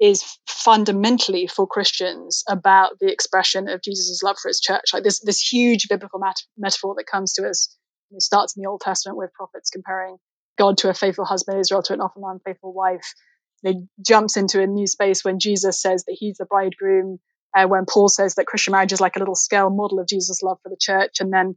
[0.00, 4.92] is fundamentally for Christians about the expression of Jesus' love for his church.
[4.92, 7.76] Like this, this huge biblical mat- metaphor that comes to us.
[8.10, 10.16] It starts in the Old Testament with prophets comparing
[10.58, 13.14] God to a faithful husband, Israel to an often unfaithful wife.
[13.62, 17.20] It jumps into a new space when Jesus says that he's the bridegroom,
[17.56, 20.42] uh, when Paul says that Christian marriage is like a little scale model of Jesus'
[20.42, 21.56] love for the church, and then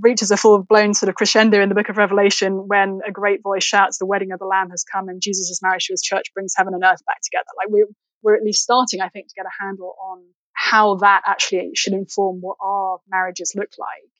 [0.00, 3.42] reaches a full blown sort of crescendo in the book of Revelation when a great
[3.42, 6.32] voice shouts, The wedding of the Lamb has come, and Jesus' marriage to his church
[6.34, 7.48] brings heaven and earth back together.
[7.56, 7.88] Like we're,
[8.22, 11.94] we're at least starting, I think, to get a handle on how that actually should
[11.94, 14.10] inform what our marriages look like.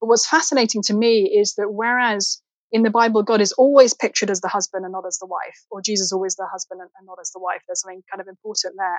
[0.00, 4.30] But what's fascinating to me is that whereas in the Bible, God is always pictured
[4.30, 7.06] as the husband and not as the wife, or Jesus always the husband and, and
[7.06, 8.98] not as the wife, there's something kind of important there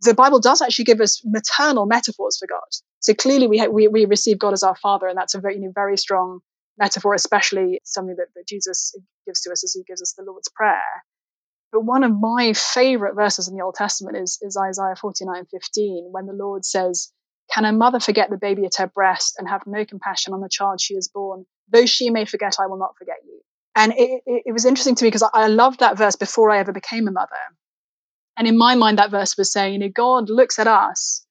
[0.00, 2.68] the Bible does actually give us maternal metaphors for God.
[3.00, 5.56] So clearly, we ha- we, we receive God as our Father, and that's a very
[5.56, 6.40] you know, very strong
[6.78, 10.48] metaphor, especially something that, that Jesus gives to us as He gives us the Lord's
[10.48, 10.82] Prayer.
[11.72, 16.08] But one of my favorite verses in the Old Testament is, is Isaiah 49 15,
[16.10, 17.12] when the Lord says,
[17.52, 20.48] Can a mother forget the baby at her breast and have no compassion on the
[20.48, 21.44] child she has born?
[21.70, 23.40] Though she may forget, I will not forget you.
[23.74, 26.50] And it, it, it was interesting to me because I, I loved that verse before
[26.50, 27.36] I ever became a mother
[28.38, 31.26] and in my mind, that verse was saying, you know, God looks at us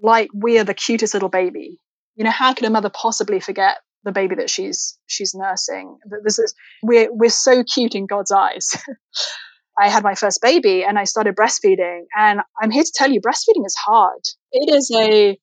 [0.00, 1.80] like we are the cutest little baby.
[2.14, 5.98] You know, how can a mother possibly forget the baby that she's she's nursing?
[6.08, 8.70] That this is we're we're so cute in God's eyes.
[9.78, 13.20] I had my first baby and I started breastfeeding, and I'm here to tell you,
[13.20, 14.20] breastfeeding is hard.
[14.52, 15.36] It is a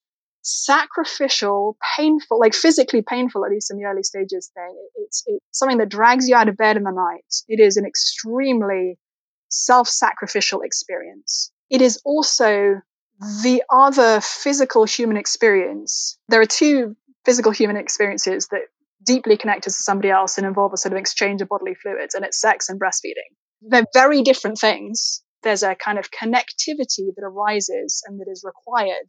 [0.43, 4.76] sacrificial, painful, like physically painful, at least in the early stages thing.
[4.95, 7.26] It's, it's something that drags you out of bed in the night.
[7.50, 8.97] It is an extremely
[9.51, 11.51] self sacrificial experience.
[11.69, 12.81] It is also
[13.43, 16.17] the other physical human experience.
[16.27, 18.61] There are two physical human experiences that
[19.03, 22.15] deeply connect us to somebody else and involve a sort of exchange of bodily fluids,
[22.15, 23.35] and it's sex and breastfeeding.
[23.61, 25.23] They're very different things.
[25.43, 29.07] There's a kind of connectivity that arises and that is required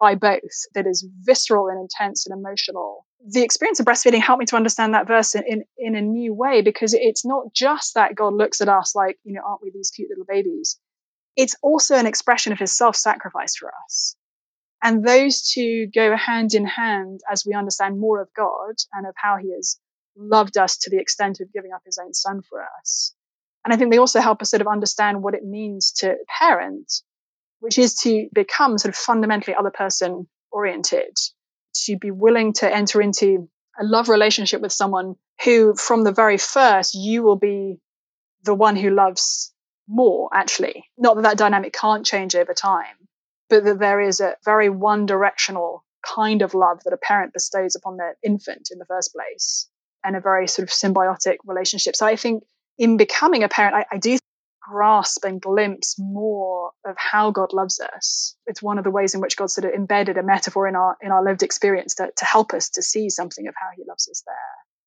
[0.00, 0.40] by both
[0.74, 3.06] that is visceral and intense and emotional.
[3.26, 6.34] The experience of breastfeeding helped me to understand that verse in, in, in, a new
[6.34, 9.70] way because it's not just that God looks at us like, you know, aren't we
[9.70, 10.78] these cute little babies?
[11.36, 14.16] It's also an expression of his self sacrifice for us.
[14.82, 19.14] And those two go hand in hand as we understand more of God and of
[19.16, 19.78] how he has
[20.16, 23.14] loved us to the extent of giving up his own son for us.
[23.64, 26.92] And I think they also help us sort of understand what it means to parent
[27.62, 31.16] which is to become sort of fundamentally other person oriented,
[31.86, 33.48] to be willing to enter into
[33.80, 37.78] a love relationship with someone who, from the very first, you will be
[38.44, 39.52] the one who loves
[39.88, 40.84] more, actually.
[40.98, 42.96] Not that that dynamic can't change over time,
[43.48, 47.76] but that there is a very one directional kind of love that a parent bestows
[47.76, 49.68] upon their infant in the first place
[50.04, 51.94] and a very sort of symbiotic relationship.
[51.94, 52.42] So I think
[52.78, 54.18] in becoming a parent, I, I do
[54.68, 58.36] grasp and glimpse more of how God loves us.
[58.46, 60.96] It's one of the ways in which God sort of embedded a metaphor in our
[61.02, 64.08] in our lived experience to, to help us to see something of how he loves
[64.08, 64.36] us there.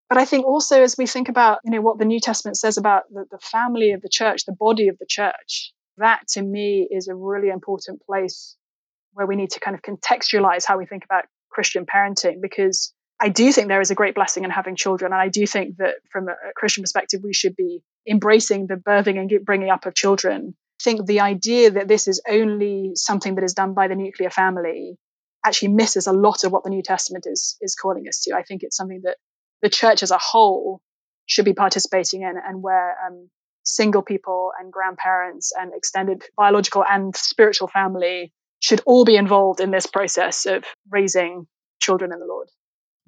[0.10, 2.78] But I think also as we think about, you know, what the New Testament says
[2.78, 6.88] about the, the family of the church, the body of the church, that to me
[6.90, 8.56] is a really important place
[9.14, 13.30] where we need to kind of contextualize how we think about Christian parenting because I
[13.30, 15.14] do think there is a great blessing in having children.
[15.14, 19.20] And I do think that from a Christian perspective, we should be embracing the birthing
[19.20, 20.56] and bringing up of children.
[20.82, 24.30] I think the idea that this is only something that is done by the nuclear
[24.30, 24.98] family
[25.46, 28.36] actually misses a lot of what the New Testament is, is calling us to.
[28.36, 29.18] I think it's something that
[29.62, 30.82] the church as a whole
[31.28, 33.30] should be participating in and where um,
[33.64, 39.72] single people and grandparents and extended biological and spiritual family should all be involved in
[39.72, 41.48] this process of raising
[41.82, 42.48] children in the Lord.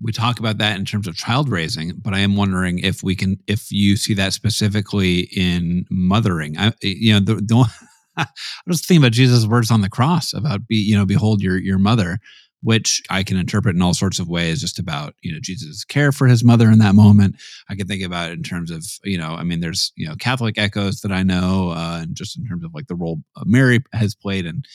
[0.01, 3.15] We talk about that in terms of child raising, but I am wondering if we
[3.15, 6.57] can, if you see that specifically in mothering.
[6.57, 7.71] I, you know, the, the
[8.17, 8.27] I
[8.65, 11.79] was thinking about Jesus' words on the cross about be, you know, behold your your
[11.79, 12.19] mother
[12.61, 16.11] which I can interpret in all sorts of ways, just about you know Jesus' care
[16.11, 17.35] for his mother in that moment.
[17.69, 20.15] I can think about it in terms of you know, I mean, there's you know
[20.15, 23.79] Catholic echoes that I know, uh, and just in terms of like the role Mary
[23.93, 24.65] has played and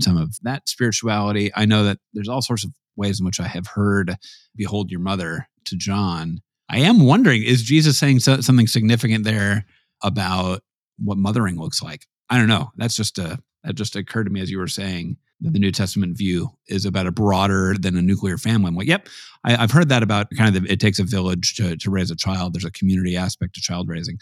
[0.00, 1.50] some of that spirituality.
[1.54, 4.16] I know that there's all sorts of ways in which I have heard
[4.56, 6.40] "Behold your mother" to John.
[6.68, 9.66] I am wondering, is Jesus saying so, something significant there
[10.02, 10.62] about
[10.98, 12.06] what mothering looks like?
[12.28, 12.70] I don't know.
[12.76, 15.72] That's just a that just occurred to me as you were saying that the New
[15.72, 18.68] Testament view is about a broader than a nuclear family.
[18.68, 19.08] I'm like, yep,
[19.44, 22.10] I, have heard that about kind of the, it takes a village to, to raise
[22.10, 22.54] a child.
[22.54, 24.18] There's a community aspect to child raising.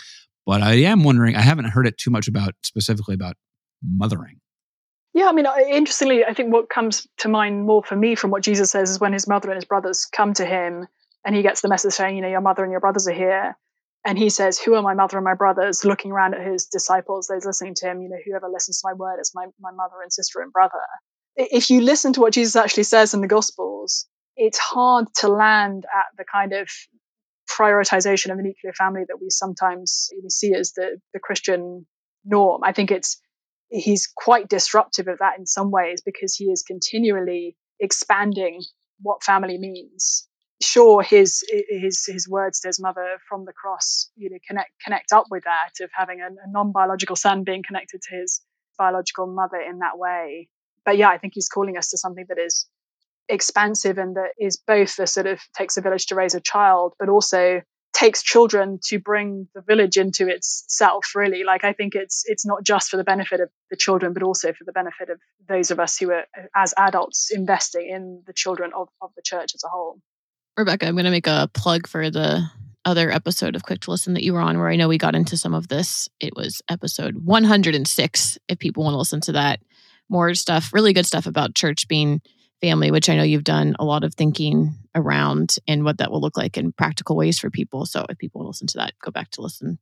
[0.46, 3.36] But I am wondering, I haven't heard it too much about specifically about
[3.82, 4.40] mothering.
[5.14, 8.42] Yeah, I mean, interestingly, I think what comes to mind more for me from what
[8.42, 10.86] Jesus says is when his mother and his brothers come to him
[11.24, 13.56] and he gets the message saying, you know, your mother and your brothers are here.
[14.04, 15.84] And he says, Who are my mother and my brothers?
[15.84, 18.92] Looking around at his disciples, those listening to him, you know, whoever listens to my
[18.92, 20.78] word is my, my mother and sister and brother
[21.38, 25.86] if you listen to what Jesus actually says in the Gospels, it's hard to land
[25.92, 26.68] at the kind of
[27.48, 31.86] prioritization of the nuclear family that we sometimes see as the, the Christian
[32.24, 32.62] norm.
[32.64, 33.20] I think it's
[33.70, 38.62] he's quite disruptive of that in some ways because he is continually expanding
[39.00, 40.26] what family means.
[40.60, 45.12] Sure, his his his words to his mother from the cross, you know, connect connect
[45.12, 48.40] up with that of having a, a non biological son being connected to his
[48.76, 50.48] biological mother in that way
[50.88, 52.66] but yeah, I think he's calling us to something that is
[53.28, 56.94] expansive and that is both the sort of takes a village to raise a child,
[56.98, 57.60] but also
[57.92, 61.44] takes children to bring the village into itself really.
[61.44, 64.52] Like i think it's it's not just for the benefit of the children but also
[64.52, 66.24] for the benefit of those of us who are
[66.54, 70.00] as adults investing in the children of, of the church as a whole.
[70.56, 72.42] Rebecca i'm going to make a plug for the
[72.84, 75.14] other episode of quick to listen that you were on where i know we got
[75.14, 76.08] into some of this.
[76.20, 79.60] It was episode 106 if people want to listen to that.
[80.08, 82.22] More stuff, really good stuff about church being
[82.60, 86.20] family, which I know you've done a lot of thinking around and what that will
[86.20, 87.86] look like in practical ways for people.
[87.86, 89.78] So if people listen to that, go back to listen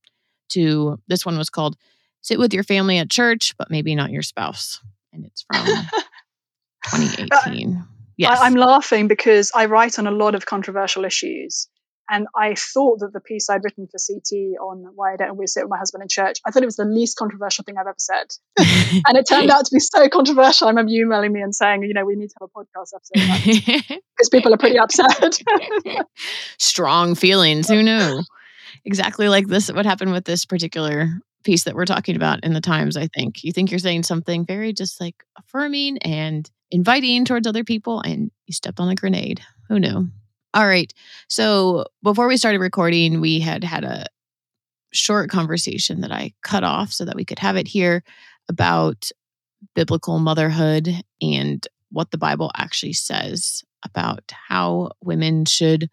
[0.51, 1.77] to this one was called
[2.23, 4.81] Sit with Your Family at Church, but maybe not your spouse.
[5.13, 5.83] And it's from uh,
[6.97, 7.85] 2018.
[8.17, 8.39] Yes.
[8.41, 11.69] I'm laughing because I write on a lot of controversial issues.
[12.09, 15.53] And I thought that the piece I'd written for CT on why I don't always
[15.53, 17.87] sit with my husband in church, I thought it was the least controversial thing I've
[17.87, 18.27] ever said.
[19.07, 20.69] and it turned out to be so controversial.
[20.69, 22.93] I remember you emailing me and saying, you know, we need to have a podcast
[22.95, 25.41] episode because people are pretty upset.
[26.59, 27.69] Strong feelings.
[27.69, 28.23] Who knew?
[28.85, 31.09] Exactly like this, what happened with this particular
[31.43, 33.43] piece that we're talking about in the Times, I think.
[33.43, 38.31] You think you're saying something very just like affirming and inviting towards other people, and
[38.47, 39.41] you stepped on a grenade.
[39.69, 40.09] Who knew?
[40.57, 40.91] All right.
[41.29, 44.07] So before we started recording, we had had a
[44.91, 48.03] short conversation that I cut off so that we could have it here
[48.49, 49.11] about
[49.75, 50.89] biblical motherhood
[51.21, 55.91] and what the Bible actually says about how women should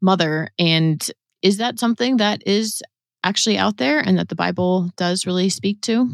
[0.00, 0.48] mother.
[0.58, 1.06] And
[1.42, 2.82] is that something that is
[3.22, 6.08] actually out there and that the Bible does really speak to?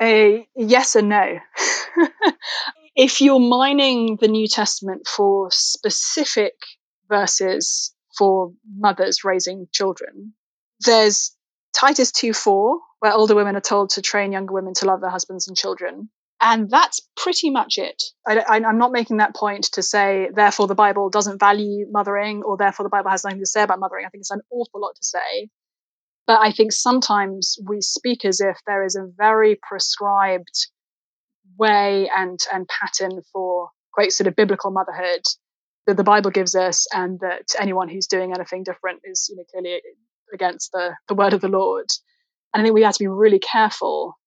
[0.00, 1.38] A yes and no.
[2.94, 6.54] if you're mining the New Testament for specific
[7.08, 10.34] verses for mothers raising children.
[10.80, 11.34] There's
[11.74, 15.10] Titus 2 4, where older women are told to train younger women to love their
[15.10, 16.10] husbands and children.
[16.40, 18.00] And that's pretty much it.
[18.26, 22.56] I, am not making that point to say, therefore, the Bible doesn't value mothering, or
[22.56, 24.06] therefore, the Bible has nothing to say about mothering.
[24.06, 25.48] I think it's an awful lot to say.
[26.28, 30.68] But I think sometimes we speak as if there is a very prescribed
[31.58, 35.22] way and, and pattern for great sort of biblical motherhood
[35.88, 39.44] that the Bible gives us, and that anyone who's doing anything different is, you know,
[39.50, 39.80] clearly
[40.32, 41.86] against the the word of the Lord.
[42.52, 44.18] And I think we have to be really careful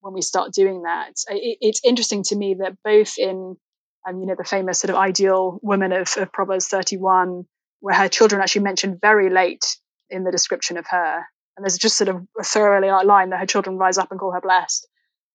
[0.00, 1.12] when we start doing that.
[1.28, 3.56] It, it's interesting to me that both in,
[4.08, 7.44] um, you know, the famous sort of ideal woman of, of Proverbs 31,
[7.80, 9.76] where her children actually mentioned very late
[10.08, 11.22] in the description of her,
[11.56, 14.32] and there's just sort of a thoroughly line that her children rise up and call
[14.32, 14.88] her blessed.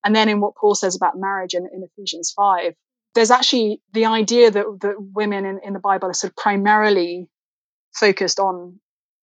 [0.03, 2.73] And then in what Paul says about marriage in, in Ephesians 5,
[3.15, 7.27] there's actually the idea that, that women in, in the Bible are sort of primarily
[7.93, 8.79] focused on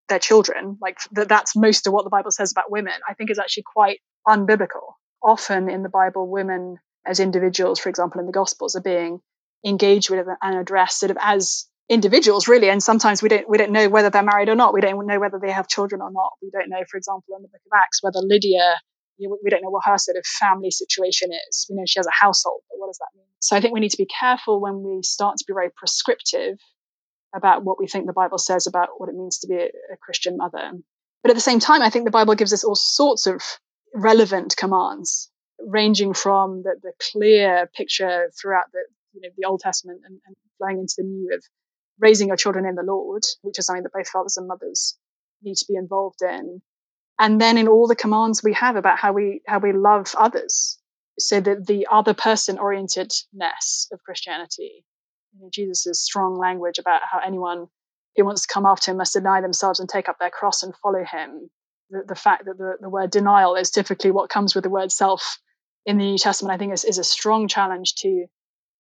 [0.09, 3.31] their children, like that that's most of what the Bible says about women, I think
[3.31, 4.95] is actually quite unbiblical.
[5.23, 9.21] Often in the Bible, women as individuals, for example, in the Gospels, are being
[9.65, 13.71] engaged with and addressed sort of as individuals really and sometimes we don't we don't
[13.71, 14.75] know whether they're married or not.
[14.75, 16.33] We don't know whether they have children or not.
[16.43, 18.81] We don't know for example in the book of acts whether lydia
[19.19, 21.67] we don't know what her sort of family situation is.
[21.69, 23.27] We know she has a household but what does that mean?
[23.41, 26.59] So i think we need to be careful when we start to be very prescriptive
[27.35, 29.97] about what we think the bible says about what it means to be a, a
[30.01, 30.73] christian mother.
[31.23, 33.43] But at the same time i think the bible gives us all sorts of
[33.95, 38.81] relevant commands ranging from the, the clear picture throughout the
[39.15, 41.43] you know the old testament and, and flowing into the new of
[41.99, 44.99] raising your children in the Lord, which is something that both fathers and mothers
[45.43, 46.61] need to be involved in.
[47.19, 50.79] And then in all the commands we have about how we how we love others.
[51.19, 54.85] So that the other person orientedness of Christianity,
[55.33, 57.69] you know, Jesus' strong language about how anyone
[58.17, 60.75] who wants to come after him must deny themselves and take up their cross and
[60.83, 61.49] follow him.
[61.89, 64.93] The, the fact that the, the word denial is typically what comes with the word
[64.93, 65.39] self
[65.87, 68.27] in the New Testament, I think is, is a strong challenge to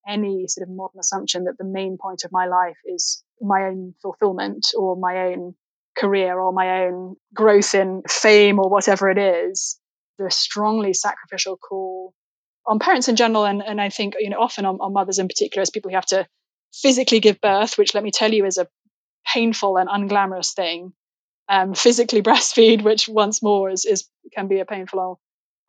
[0.06, 3.94] any sort of modern assumption that the main point of my life is my own
[4.02, 5.54] fulfillment or my own
[5.96, 9.78] career or my own growth in fame or whatever it is,
[10.18, 12.14] the strongly sacrificial call
[12.66, 15.28] on parents in general, and, and I think you know often on, on mothers in
[15.28, 16.26] particular, as people who have to
[16.72, 18.68] physically give birth, which let me tell you is a
[19.32, 20.92] painful and unglamorous thing.
[21.48, 25.20] Um, physically breastfeed, which once more is, is can be a painful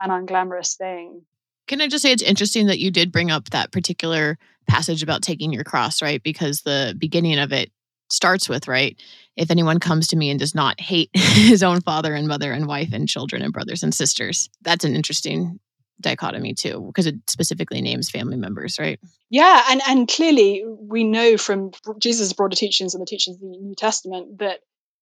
[0.02, 1.22] and unglamorous thing.
[1.68, 5.22] Can I just say it's interesting that you did bring up that particular passage about
[5.22, 6.24] taking your cross, right?
[6.24, 7.72] Because the beginning of it
[8.10, 8.98] starts with, right?
[9.38, 12.68] If anyone comes to me and does not hate his own father and mother and
[12.68, 15.60] wife and children and brothers and sisters, that's an interesting
[16.02, 19.00] dichotomy too because it specifically names family members right?
[19.30, 23.58] Yeah and and clearly we know from jesus' broader teachings and the teachings of the
[23.58, 24.60] new testament that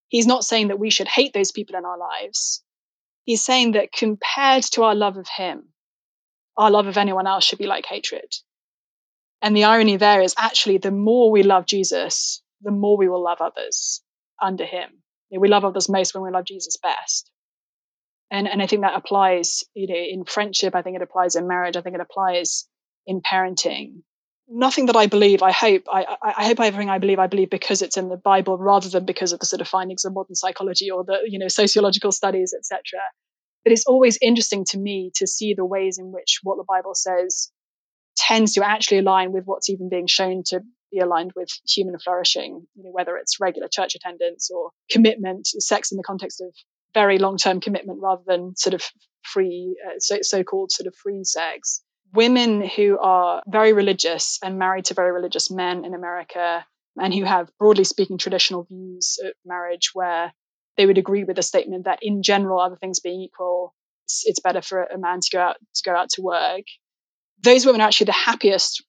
[0.08, 2.64] he's not saying that we should hate those people in our lives.
[3.26, 5.66] He's saying that compared to our love of him
[6.58, 8.34] our love of anyone else should be like hatred.
[9.42, 13.22] And the irony there is actually the more we love Jesus, the more we will
[13.22, 14.02] love others
[14.42, 14.90] under him.
[15.30, 17.30] You know, we love others most when we love Jesus best.
[18.32, 20.76] And, and I think that applies, you know, in friendship.
[20.76, 21.78] I think it applies in marriage.
[21.78, 22.68] I think it applies
[23.06, 24.02] in parenting.
[24.48, 27.82] Nothing that I believe, I hope, I, I hope everything I believe, I believe because
[27.82, 30.92] it's in the Bible rather than because of the sort of findings of modern psychology
[30.92, 32.82] or the, you know, sociological studies, etc.
[33.64, 36.94] But it's always interesting to me to see the ways in which what the Bible
[36.94, 37.52] says
[38.16, 40.62] tends to actually align with what's even being shown to
[40.96, 45.92] be aligned with human flourishing, you know, whether it's regular church attendance or commitment, sex
[45.92, 46.54] in the context of
[46.94, 48.84] very long-term commitment rather than sort of
[49.22, 51.82] free, uh, so, so-called sort of free sex.
[52.14, 56.66] Women who are very religious and married to very religious men in America
[56.98, 60.34] and who have, broadly speaking, traditional views of marriage where
[60.78, 63.74] they would agree with the statement that in general, other things being equal,
[64.06, 66.64] it's, it's better for a man to go out to go out to work.
[67.44, 68.84] Those women are actually the happiest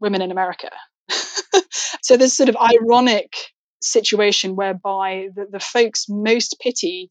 [0.00, 0.70] women in America.
[2.02, 3.32] so this sort of ironic
[3.80, 7.10] situation whereby the, the folks most pitied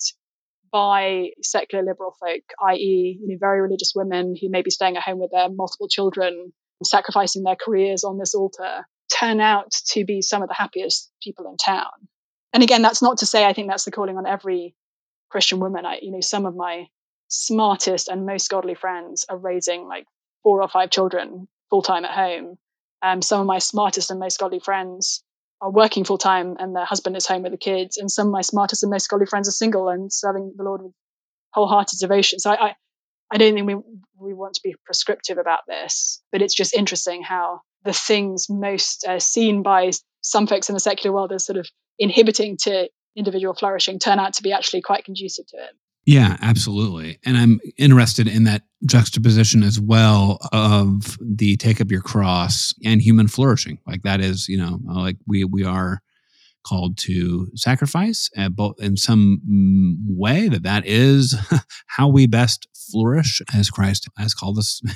[0.72, 5.04] by secular liberal folk, i.e., you know, very religious women who may be staying at
[5.04, 6.52] home with their multiple children,
[6.84, 8.86] sacrificing their careers on this altar,
[9.18, 12.08] turn out to be some of the happiest people in town
[12.54, 14.74] and again, that's not to say I think that's the calling on every
[15.30, 15.86] Christian woman.
[15.86, 16.88] I, you know, some of my
[17.28, 20.08] smartest and most godly friends are raising like
[20.44, 22.58] four or five children full time at home.
[23.02, 25.24] Um, some of my smartest and most scholarly friends
[25.62, 27.98] are working full time and their husband is home with the kids.
[27.98, 30.82] And some of my smartest and most scholarly friends are single and serving the Lord
[30.82, 30.94] with
[31.54, 32.40] wholehearted devotion.
[32.40, 32.76] So I, I,
[33.32, 33.76] I don't think we
[34.20, 39.06] we want to be prescriptive about this, but it's just interesting how the things most
[39.08, 39.92] uh, seen by
[40.22, 41.68] some folks in the secular world as sort of
[42.00, 45.72] inhibiting to individual flourishing turn out to be actually quite conducive to it.
[46.08, 47.20] Yeah, absolutely.
[47.26, 53.02] And I'm interested in that juxtaposition as well of the take up your cross and
[53.02, 53.78] human flourishing.
[53.86, 56.02] Like that is, you know, like we we are
[56.68, 61.36] called to sacrifice uh, both in some mm, way that that is
[61.88, 64.82] how we best flourish as christ has called us.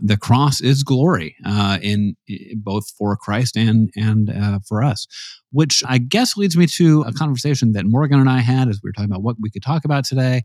[0.00, 5.06] The cross is glory uh, in, in, both for christ and and uh, for us
[5.50, 8.88] which i guess leads me to a conversation that morgan and i had as we
[8.88, 10.42] were talking about what we could talk about today.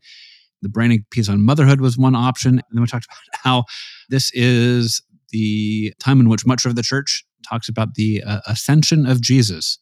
[0.62, 3.66] The branding piece on motherhood was one option and then we talked about how
[4.10, 5.02] this is
[5.32, 9.78] the time in which much of the church talks about the uh, ascension of jesus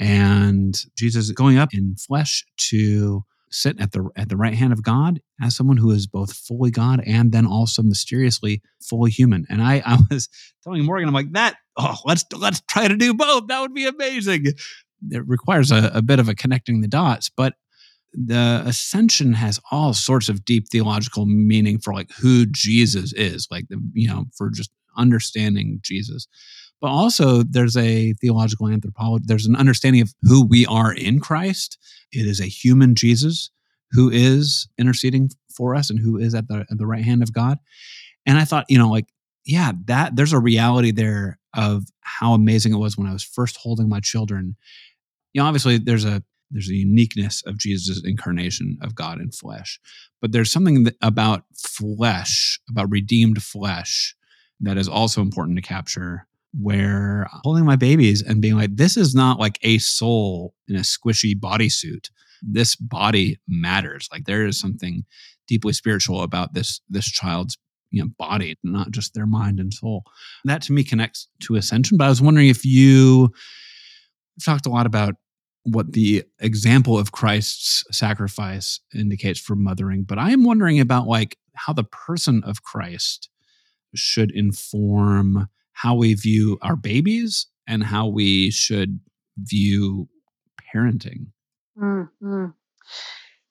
[0.00, 4.82] and Jesus going up in flesh to sit at the at the right hand of
[4.82, 9.44] God as someone who is both fully God and then also mysteriously fully human.
[9.50, 10.28] And I, I was
[10.64, 13.48] telling Morgan, I'm like, that, oh, let's let's try to do both.
[13.48, 14.46] That would be amazing.
[15.10, 17.54] It requires a, a bit of a connecting the dots, but
[18.12, 23.68] the ascension has all sorts of deep theological meaning for like who Jesus is, like
[23.68, 26.26] the, you know, for just understanding Jesus.
[26.80, 31.78] But also there's a theological anthropology there's an understanding of who we are in christ.
[32.12, 33.50] It is a human jesus
[33.92, 37.32] who is interceding for us and who is at the, at the right hand of
[37.32, 37.58] god.
[38.26, 39.06] And i thought you know like
[39.44, 43.56] yeah that there's a reality there of how amazing it was when i was first
[43.56, 44.56] holding my children.
[45.32, 49.78] You know obviously there's a there's a uniqueness of jesus incarnation of god in flesh.
[50.20, 54.14] But there's something about flesh about redeemed flesh
[54.60, 59.14] that is also important to capture where holding my babies and being like, this is
[59.14, 62.10] not like a soul in a squishy bodysuit.
[62.42, 64.08] This body matters.
[64.10, 65.04] Like there is something
[65.46, 67.58] deeply spiritual about this this child's
[67.90, 70.04] you know body, not just their mind and soul.
[70.44, 71.96] That to me connects to ascension.
[71.96, 73.30] But I was wondering if you
[74.42, 75.16] talked a lot about
[75.64, 81.36] what the example of Christ's sacrifice indicates for mothering, but I am wondering about like
[81.54, 83.28] how the person of Christ
[83.94, 89.00] should inform how we view our babies and how we should
[89.38, 90.08] view
[90.74, 91.26] parenting.
[91.78, 92.46] Mm-hmm.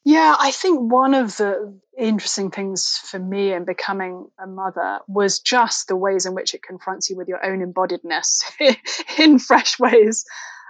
[0.05, 5.39] Yeah, I think one of the interesting things for me in becoming a mother was
[5.39, 8.43] just the ways in which it confronts you with your own embodiedness
[9.19, 10.25] in fresh ways.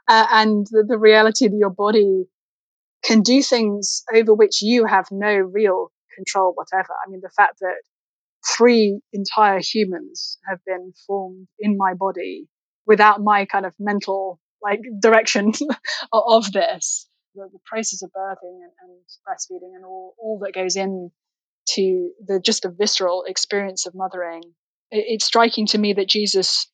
[0.08, 2.26] Uh, and the, the reality that your body
[3.04, 6.94] can do things over which you have no real control whatever.
[7.06, 7.76] I mean, the fact that
[8.46, 12.48] three entire humans have been formed in my body
[12.86, 15.52] without my kind of mental like direction
[16.12, 17.08] of this.
[17.36, 21.12] The, the, process of birthing and, and, breastfeeding and all, all that goes in
[21.76, 24.42] to the just a visceral experience of mothering
[24.90, 26.68] it, it's striking to me that jesus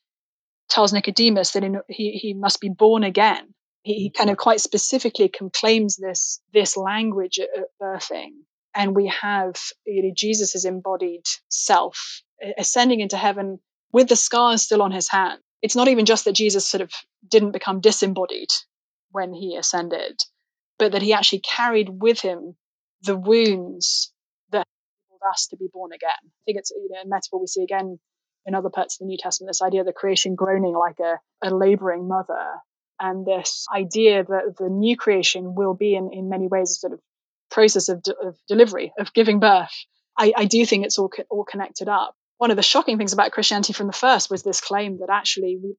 [0.70, 3.54] tells nicodemus that in, he, he must be born again.
[3.84, 8.32] He, he kind of quite specifically claims this this language at, at birthing
[8.76, 9.56] and we have
[9.86, 12.22] you know, Jesus' embodied self
[12.58, 13.60] ascending into heaven
[13.92, 15.40] with the scars still on his hand.
[15.62, 16.92] It's not even just that Jesus sort of
[17.28, 18.52] didn't become disembodied
[19.12, 20.20] when he ascended,
[20.78, 22.56] but that he actually carried with him
[23.04, 24.12] the wounds
[24.52, 26.10] that enabled us to be born again.
[26.24, 28.00] I think it's you know, a metaphor we see again
[28.46, 31.20] in other parts of the New Testament, this idea of the creation groaning like a,
[31.42, 32.46] a laboring mother,
[33.00, 36.94] and this idea that the new creation will be in, in many ways a sort
[36.94, 37.00] of
[37.56, 39.74] process of, de- of delivery, of giving birth.
[40.18, 42.14] I, I do think it's all, co- all connected up.
[42.38, 45.58] One of the shocking things about Christianity from the first was this claim that actually
[45.64, 45.76] we,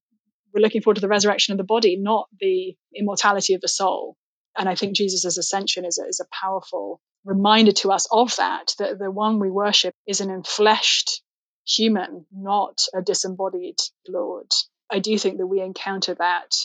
[0.53, 4.17] we're looking forward to the resurrection of the body, not the immortality of the soul.
[4.59, 8.75] And I think Jesus' ascension is a, is a powerful reminder to us of that,
[8.79, 11.21] that the one we worship is an enfleshed
[11.67, 14.51] human, not a disembodied Lord.
[14.91, 16.57] I do think that we encounter that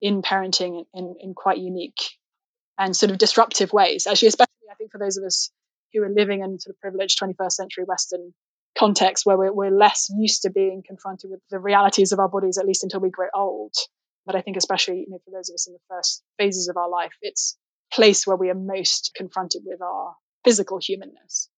[0.00, 2.00] in parenting in, in quite unique
[2.78, 4.06] and sort of disruptive ways.
[4.06, 5.50] Actually, especially I think for those of us
[5.92, 8.34] who are living in sort of privileged 21st century Western
[8.78, 12.58] context where we're, we're less used to being confronted with the realities of our bodies,
[12.58, 13.74] at least until we grow old.
[14.26, 16.76] But I think especially you know, for those of us in the first phases of
[16.76, 17.56] our life, it's
[17.92, 20.14] place where we are most confronted with our
[20.44, 21.48] physical humanness.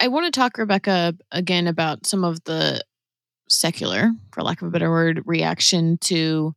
[0.00, 2.82] I want to talk, Rebecca, again about some of the
[3.48, 6.54] secular, for lack of a better word, reaction to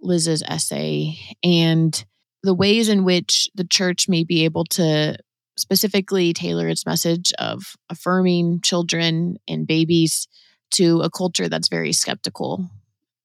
[0.00, 2.04] Liz's essay and
[2.42, 5.16] the ways in which the church may be able to
[5.56, 10.26] specifically tailor its message of affirming children and babies
[10.70, 12.70] to a culture that's very skeptical,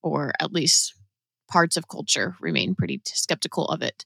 [0.03, 0.93] or at least
[1.49, 4.05] parts of culture remain pretty skeptical of it.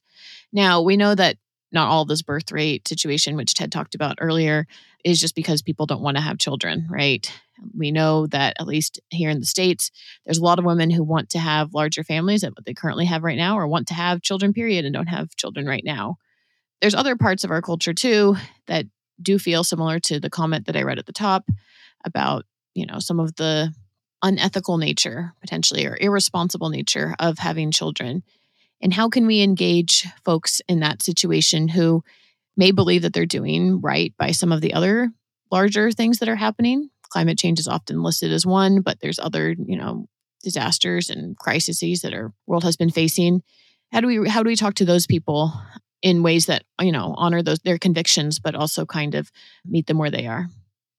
[0.52, 1.36] Now, we know that
[1.72, 4.66] not all this birth rate situation, which Ted talked about earlier,
[5.04, 7.30] is just because people don't want to have children, right?
[7.76, 9.90] We know that at least here in the States,
[10.24, 13.06] there's a lot of women who want to have larger families than what they currently
[13.06, 16.16] have right now, or want to have children, period, and don't have children right now.
[16.80, 18.86] There's other parts of our culture too that
[19.20, 21.44] do feel similar to the comment that I read at the top
[22.04, 22.44] about,
[22.74, 23.72] you know, some of the
[24.22, 28.22] unethical nature, potentially, or irresponsible nature of having children.
[28.82, 32.02] And how can we engage folks in that situation who
[32.56, 35.10] may believe that they're doing right by some of the other
[35.50, 36.90] larger things that are happening?
[37.08, 40.06] Climate change is often listed as one, but there's other, you know,
[40.42, 43.42] disasters and crises that our world has been facing.
[43.92, 45.52] How do we how do we talk to those people
[46.00, 49.30] in ways that, you know, honor those their convictions but also kind of
[49.64, 50.48] meet them where they are?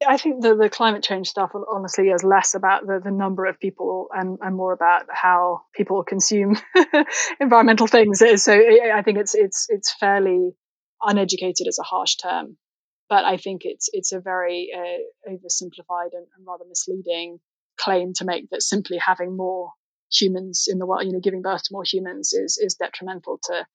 [0.08, 3.60] I think the, the climate change stuff honestly is less about the, the number of
[3.60, 6.58] people and, and more about how people consume
[7.40, 8.20] environmental things.
[8.20, 10.52] So I think it's it's it's fairly
[11.02, 12.58] uneducated as a harsh term,
[13.10, 17.40] but I think it's it's a very uh, oversimplified and, and rather misleading
[17.78, 19.72] claim to make that simply having more
[20.12, 23.66] humans in the world, you know, giving birth to more humans is is detrimental to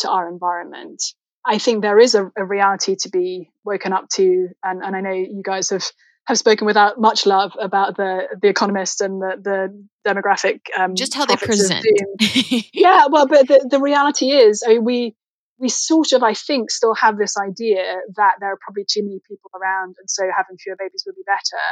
[0.00, 1.02] to our environment.
[1.46, 5.00] I think there is a, a, reality to be woken up to, and, and I
[5.00, 5.84] know you guys have
[6.26, 10.60] have spoken without much love about the the Economist and the the demographic.
[10.76, 11.84] Um, Just how they present.
[12.72, 15.16] yeah, well, but the, the reality is, I mean, we
[15.58, 19.20] we sort of, I think, still have this idea that there are probably too many
[19.28, 21.62] people around, and so having fewer babies would be better.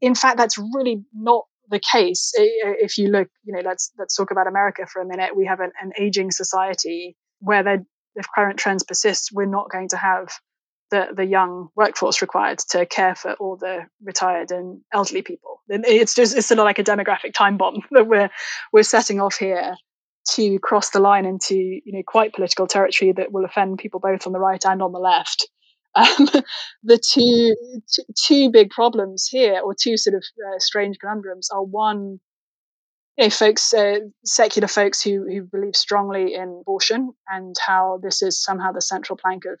[0.00, 2.32] In fact, that's really not the case.
[2.36, 5.34] If you look, you know, let's let's talk about America for a minute.
[5.34, 7.86] We have an, an aging society where the
[8.16, 10.28] if current trends persist, we're not going to have
[10.90, 15.62] the, the young workforce required to care for all the retired and elderly people.
[15.68, 18.30] It's just it's sort of like a demographic time bomb that we're
[18.72, 19.74] we're setting off here
[20.30, 24.26] to cross the line into you know quite political territory that will offend people both
[24.26, 25.48] on the right and on the left.
[25.94, 26.28] Um,
[26.82, 27.56] the two,
[28.16, 32.20] two big problems here, or two sort of uh, strange conundrums, are one
[33.16, 38.22] you know, folks, uh, secular folks who who believe strongly in abortion and how this
[38.22, 39.58] is somehow the central plank of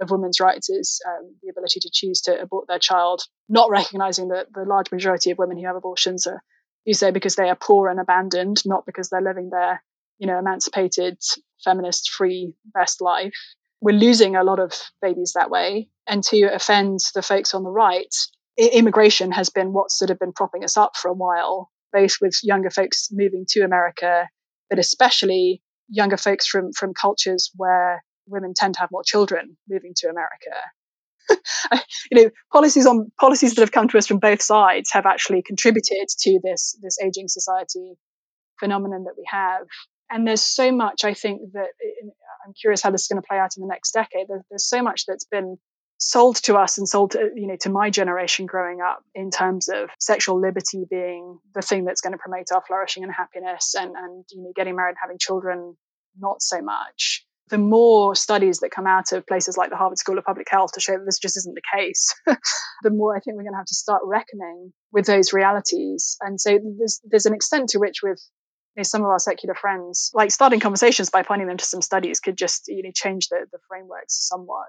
[0.00, 4.28] of women's rights is um, the ability to choose to abort their child, not recognizing
[4.28, 6.42] that the large majority of women who have abortions are,
[6.84, 9.82] you say, because they are poor and abandoned, not because they're living their,
[10.18, 11.18] you know, emancipated,
[11.64, 13.34] feminist, free, best life.
[13.80, 14.72] We're losing a lot of
[15.02, 15.88] babies that way.
[16.06, 18.14] And to offend the folks on the right,
[18.56, 22.38] immigration has been what's sort of been propping us up for a while, both with
[22.42, 24.28] younger folks moving to America,
[24.70, 29.92] but especially younger folks from from cultures where women tend to have more children moving
[29.96, 31.82] to America.
[32.10, 35.42] you know, policies on policies that have come to us from both sides have actually
[35.42, 37.94] contributed to this this aging society
[38.58, 39.66] phenomenon that we have.
[40.10, 41.68] And there's so much I think that
[42.46, 44.26] I'm curious how this is going to play out in the next decade.
[44.28, 45.58] There's, there's so much that's been
[45.98, 49.68] sold to us and sold to you know to my generation growing up in terms
[49.68, 53.94] of sexual liberty being the thing that's going to promote our flourishing and happiness and
[53.96, 55.76] and you know getting married and having children
[56.18, 60.18] not so much the more studies that come out of places like the Harvard School
[60.18, 62.14] of Public Health to show that this just isn't the case,
[62.82, 66.16] the more I think we're going to have to start reckoning with those realities.
[66.20, 68.20] And so there's there's an extent to which with
[68.76, 71.82] you know, some of our secular friends, like starting conversations by pointing them to some
[71.82, 74.66] studies could just you know change the, the frameworks somewhat.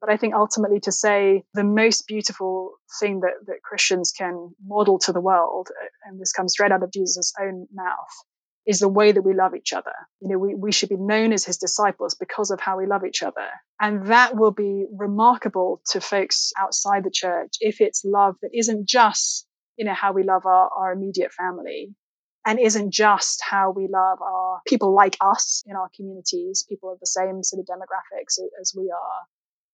[0.00, 4.98] But I think ultimately to say the most beautiful thing that, that Christians can model
[5.00, 8.14] to the world, uh, and this comes straight out of Jesus' own mouth,
[8.66, 9.94] is the way that we love each other.
[10.20, 13.04] You know, we, we should be known as his disciples because of how we love
[13.04, 13.48] each other.
[13.80, 18.86] And that will be remarkable to folks outside the church if it's love that isn't
[18.86, 19.46] just,
[19.76, 21.94] you know, how we love our, our immediate family
[22.46, 27.00] and isn't just how we love our people like us in our communities, people of
[27.00, 29.26] the same sort of demographics as we are,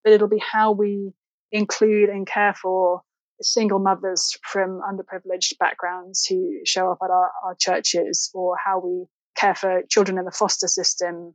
[0.04, 1.12] but it'll be how we
[1.50, 3.02] include and care for
[3.40, 9.06] single mothers from underprivileged backgrounds who show up at our, our churches, or how we
[9.36, 11.34] care for children in the foster system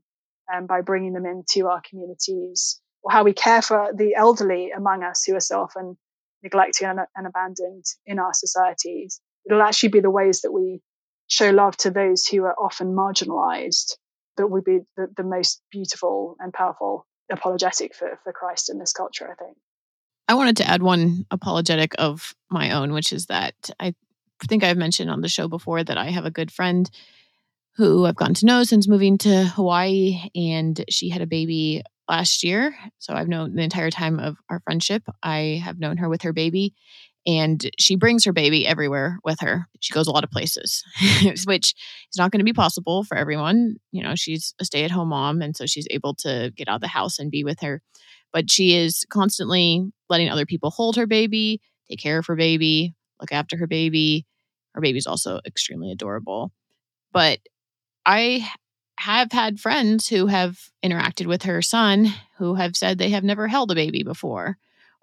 [0.53, 5.03] um, by bringing them into our communities, or how we care for the elderly among
[5.03, 5.97] us who are so often
[6.43, 9.19] neglected and, and abandoned in our societies.
[9.45, 10.81] It'll actually be the ways that we
[11.27, 13.95] show love to those who are often marginalized
[14.37, 18.93] that would be the, the most beautiful and powerful apologetic for, for Christ in this
[18.93, 19.57] culture, I think.
[20.27, 23.95] I wanted to add one apologetic of my own, which is that I
[24.47, 26.89] think I've mentioned on the show before that I have a good friend
[27.75, 32.43] who I've gotten to know since moving to Hawaii, and she had a baby last
[32.43, 32.75] year.
[32.97, 35.03] So I've known the entire time of our friendship.
[35.23, 36.73] I have known her with her baby,
[37.29, 39.67] and she brings her baby everywhere with her.
[39.79, 40.83] She goes a lot of places,
[41.45, 41.75] which
[42.11, 43.75] is not going to be possible for everyone.
[43.91, 46.75] You know, she's a stay at home mom, and so she's able to get out
[46.75, 47.81] of the house and be with her
[48.31, 52.93] but she is constantly letting other people hold her baby, take care of her baby,
[53.19, 54.25] look after her baby.
[54.75, 56.51] Her baby's also extremely adorable.
[57.11, 57.39] But
[58.05, 58.47] I
[58.97, 62.07] have had friends who have interacted with her son
[62.37, 64.57] who have said they have never held a baby before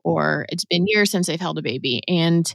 [0.07, 2.01] or it's been years since they've held a baby.
[2.07, 2.55] And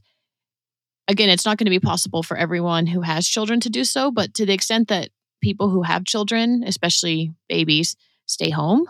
[1.07, 4.09] again, it's not going to be possible for everyone who has children to do so,
[4.09, 5.09] but to the extent that
[5.43, 7.95] people who have children, especially babies,
[8.25, 8.87] stay home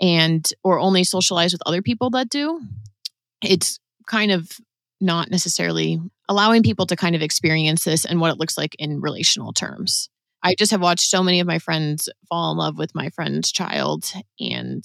[0.00, 2.60] and or only socialize with other people that do
[3.42, 4.50] it's kind of
[5.00, 9.00] not necessarily allowing people to kind of experience this and what it looks like in
[9.00, 10.08] relational terms
[10.42, 13.52] i just have watched so many of my friends fall in love with my friend's
[13.52, 14.84] child and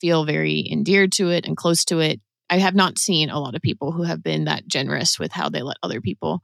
[0.00, 2.20] feel very endeared to it and close to it
[2.50, 5.48] i have not seen a lot of people who have been that generous with how
[5.48, 6.42] they let other people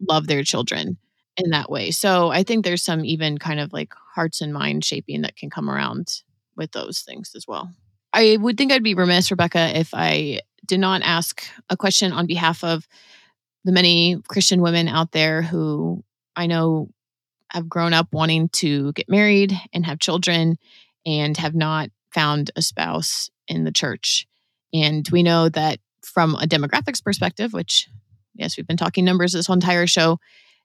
[0.00, 0.98] love their children
[1.36, 4.84] in that way so i think there's some even kind of like hearts and mind
[4.84, 6.22] shaping that can come around
[6.56, 7.70] with those things as well.
[8.12, 12.26] I would think I'd be remiss, Rebecca, if I did not ask a question on
[12.26, 12.86] behalf of
[13.64, 16.04] the many Christian women out there who
[16.36, 16.90] I know
[17.50, 20.56] have grown up wanting to get married and have children
[21.06, 24.26] and have not found a spouse in the church.
[24.72, 27.88] And we know that from a demographics perspective, which,
[28.34, 30.18] yes, we've been talking numbers this entire show,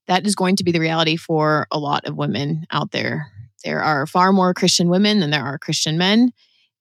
[0.08, 3.32] that is going to be the reality for a lot of women out there.
[3.64, 6.32] There are far more Christian women than there are Christian men.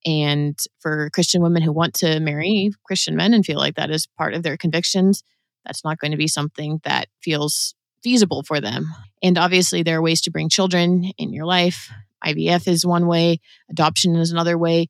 [0.05, 4.07] And for Christian women who want to marry Christian men and feel like that is
[4.07, 5.23] part of their convictions,
[5.65, 8.87] that's not going to be something that feels feasible for them.
[9.21, 11.89] And obviously, there are ways to bring children in your life.
[12.23, 14.87] IVF is one way, adoption is another way.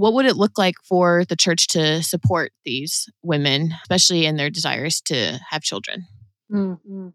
[0.00, 4.48] What would it look like for the church to support these women, especially in their
[4.48, 6.06] desires to have children?
[6.50, 7.08] Mm-hmm.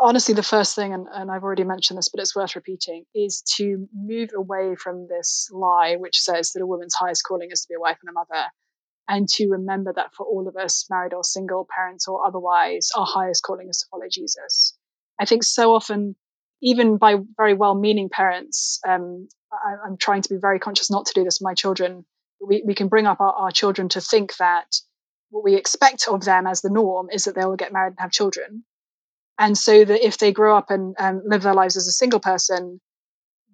[0.00, 3.42] Honestly, the first thing, and, and I've already mentioned this, but it's worth repeating, is
[3.54, 7.68] to move away from this lie which says that a woman's highest calling is to
[7.68, 8.46] be a wife and a mother,
[9.06, 13.06] and to remember that for all of us, married or single, parents or otherwise, our
[13.06, 14.76] highest calling is to follow Jesus.
[15.20, 16.16] I think so often,
[16.62, 21.06] even by very well meaning parents, um, I, am trying to be very conscious not
[21.06, 22.04] to do this with my children.
[22.40, 24.76] We, we can bring up our, our children to think that
[25.30, 28.00] what we expect of them as the norm is that they will get married and
[28.00, 28.64] have children.
[29.38, 32.20] And so that if they grow up and um, live their lives as a single
[32.20, 32.80] person,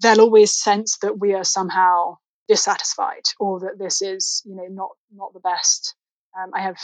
[0.02, 2.16] they'll always sense that we are somehow
[2.48, 5.94] dissatisfied or that this is, you know, not not the best.
[6.38, 6.76] Um, I have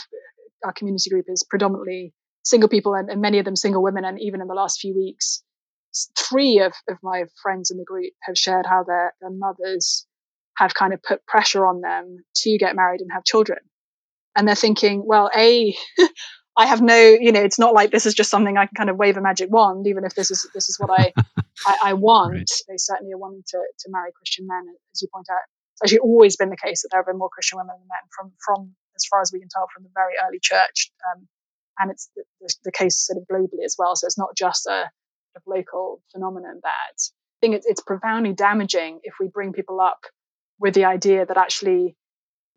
[0.63, 4.05] our community group is predominantly single people and, and, many of them single women.
[4.05, 5.43] And even in the last few weeks,
[6.17, 10.05] three of, of my friends in the group have shared how their, their mothers
[10.57, 13.59] have kind of put pressure on them to get married and have children
[14.35, 15.75] and they're thinking, well, a,
[16.57, 18.89] I have no, you know, it's not like this is just something I can kind
[18.89, 21.13] of wave a magic wand, even if this is this is what I
[21.65, 22.33] I, I, want.
[22.33, 22.49] Right.
[22.67, 25.39] They certainly are wanting to to marry Christian men, as you point out.
[25.73, 28.09] It's actually always been the case that there have been more Christian women than men
[28.15, 31.27] from from as far as we can tell from the very early church, um,
[31.79, 33.95] and it's the, the, the, case sort of globally as well.
[33.95, 34.91] So it's not just a,
[35.35, 36.59] a local phenomenon.
[36.63, 40.05] That I think it's, it's profoundly damaging if we bring people up
[40.59, 41.95] with the idea that actually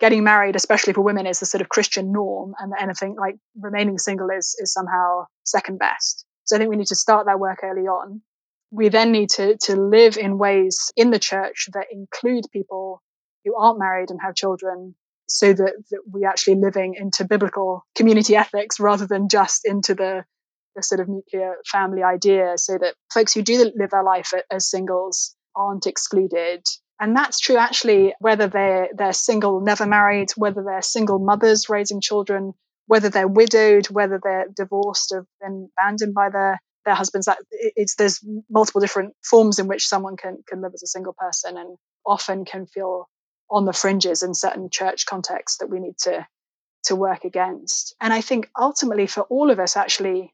[0.00, 3.98] getting married, especially for women, is the sort of Christian norm, and anything like remaining
[3.98, 6.26] single is is somehow second best.
[6.44, 8.20] So I think we need to start that work early on.
[8.70, 13.02] We then need to to live in ways in the church that include people
[13.44, 14.94] who aren't married and have children,
[15.26, 20.24] so that, that we actually living into biblical community ethics rather than just into the
[20.74, 24.68] the sort of nuclear family idea, so that folks who do live their life as
[24.68, 26.64] singles aren't excluded.
[27.00, 32.00] And that's true actually whether they're they're single never married whether they're single mothers raising
[32.00, 32.52] children
[32.86, 37.28] whether they're widowed whether they're divorced or been abandoned by their their husbands.
[37.50, 38.20] It's there's
[38.50, 42.44] multiple different forms in which someone can can live as a single person and often
[42.44, 43.08] can feel
[43.50, 46.26] on the fringes in certain church contexts that we need to
[46.84, 47.94] to work against.
[48.00, 50.32] And i think ultimately for all of us actually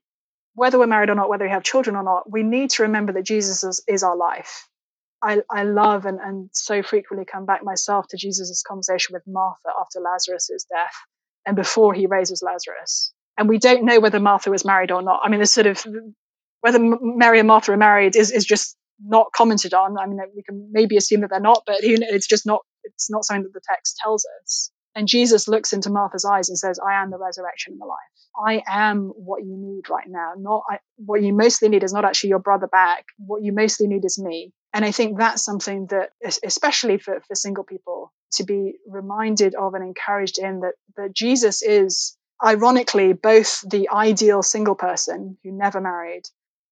[0.54, 3.12] whether we're married or not whether we have children or not we need to remember
[3.12, 4.68] that jesus is, is our life
[5.22, 9.68] I, I love and, and so frequently come back myself to Jesus' conversation with Martha
[9.78, 10.94] after Lazarus' death
[11.46, 13.12] and before he raises Lazarus.
[13.36, 15.20] And we don't know whether Martha was married or not.
[15.22, 15.84] I mean, the sort of
[16.60, 19.98] whether Mary and Martha are married is, is just not commented on.
[19.98, 23.24] I mean, we can maybe assume that they're not, but it's just not, it's not
[23.24, 24.70] something that the text tells us.
[24.94, 27.98] And Jesus looks into Martha's eyes and says, I am the resurrection and the life.
[28.36, 30.32] I am what you need right now.
[30.36, 33.04] Not I, what you mostly need is not actually your brother back.
[33.18, 34.52] What you mostly need is me.
[34.72, 36.10] And I think that's something that,
[36.44, 41.62] especially for, for single people, to be reminded of and encouraged in that, that Jesus
[41.62, 46.22] is, ironically, both the ideal single person who never married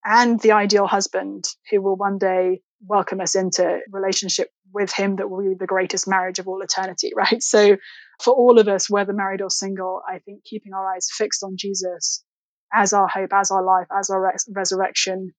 [0.04, 5.28] and the ideal husband who will one day welcome us into relationship with him that
[5.28, 7.42] will be the greatest marriage of all eternity, right?
[7.42, 7.76] So
[8.22, 11.56] for all of us, whether married or single, I think keeping our eyes fixed on
[11.56, 12.24] Jesus
[12.72, 15.32] as our hope, as our life, as our res- resurrection,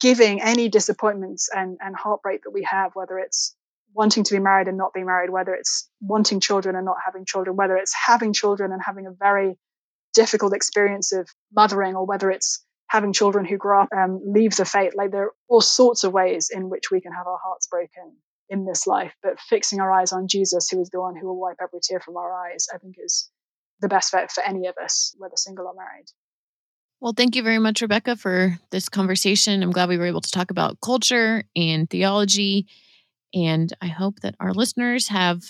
[0.00, 3.56] giving any disappointments and, and heartbreak that we have, whether it's
[3.94, 7.24] wanting to be married and not being married, whether it's wanting children and not having
[7.24, 9.58] children, whether it's having children and having a very
[10.14, 14.64] difficult experience of mothering, or whether it's having children who grow up and leave the
[14.64, 14.92] faith.
[14.94, 18.16] Like there are all sorts of ways in which we can have our hearts broken
[18.48, 21.40] in this life, but fixing our eyes on Jesus, who is the one who will
[21.40, 23.30] wipe every tear from our eyes, I think is
[23.80, 26.06] the best fit for any of us, whether single or married.
[27.00, 29.62] Well, thank you very much, Rebecca, for this conversation.
[29.62, 32.66] I'm glad we were able to talk about culture and theology.
[33.34, 35.42] And I hope that our listeners have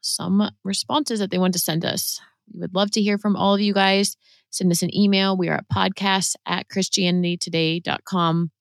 [0.00, 2.20] some responses that they want to send us.
[2.52, 4.16] We would love to hear from all of you guys.
[4.50, 5.36] Send us an email.
[5.36, 8.52] We are at podcasts at christianitytoday.com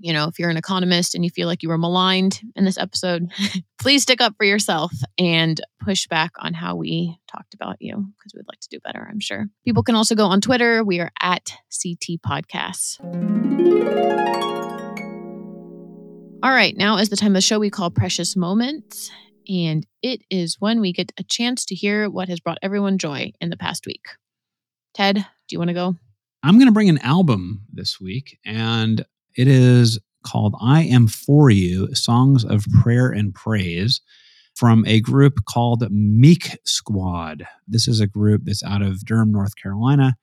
[0.00, 2.78] you know, if you're an economist and you feel like you were maligned in this
[2.78, 3.30] episode,
[3.78, 8.32] please stick up for yourself and push back on how we talked about you because
[8.34, 9.46] we'd like to do better, I'm sure.
[9.64, 10.82] People can also go on Twitter.
[10.84, 12.98] We are at CT Podcasts.
[16.42, 19.10] All right, now is the time of the show we call Precious Moments.
[19.48, 23.32] and it is when we get a chance to hear what has brought everyone joy
[23.40, 24.04] in the past week.
[24.92, 25.94] Ted, do you want to go?
[26.42, 29.04] I'm going to bring an album this week, and
[29.36, 34.00] it is called I Am For You Songs of Prayer and Praise
[34.54, 37.44] from a group called Meek Squad.
[37.66, 40.16] This is a group that's out of Durham, North Carolina.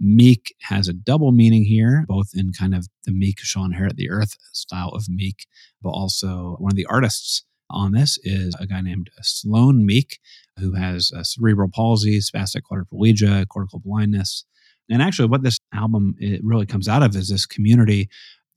[0.00, 4.10] Meek has a double meaning here, both in kind of the meek shall inherit the
[4.10, 5.46] earth style of meek,
[5.82, 10.18] but also one of the artists on this is a guy named Sloan Meek,
[10.58, 14.44] who has uh, cerebral palsy, spastic quadriplegia, cortical blindness.
[14.90, 18.08] And actually, what this album it really comes out of is this community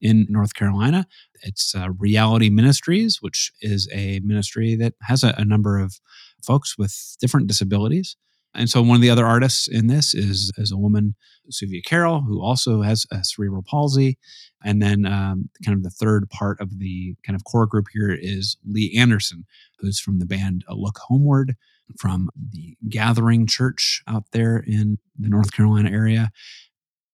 [0.01, 1.07] in North Carolina.
[1.43, 5.99] It's uh, Reality Ministries, which is a ministry that has a, a number of
[6.43, 8.15] folks with different disabilities.
[8.53, 11.15] And so one of the other artists in this is, is a woman,
[11.51, 14.17] Suvia Carroll, who also has a cerebral palsy.
[14.63, 18.17] And then um, kind of the third part of the kind of core group here
[18.19, 19.45] is Lee Anderson,
[19.79, 21.55] who's from the band Look Homeward
[21.99, 26.31] from the Gathering Church out there in the North Carolina area.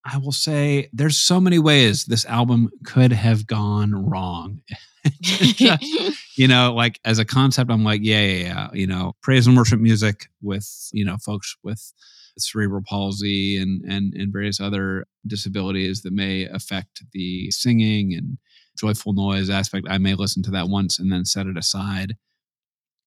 [0.04, 4.60] I will say there's so many ways this album could have gone wrong.
[5.06, 5.76] Uh,
[6.38, 8.68] you know, like as a concept, I'm like, yeah, yeah, yeah.
[8.72, 11.92] You know, praise and worship music with, you know, folks with
[12.38, 18.38] cerebral palsy and and and various other disabilities that may affect the singing and
[18.78, 19.86] joyful noise aspect.
[19.90, 22.16] I may listen to that once and then set it aside.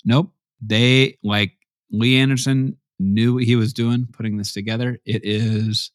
[0.06, 0.32] Nope.
[0.62, 1.54] They like
[1.91, 5.00] Lee Anderson knew what he was doing putting this together.
[5.06, 5.91] It is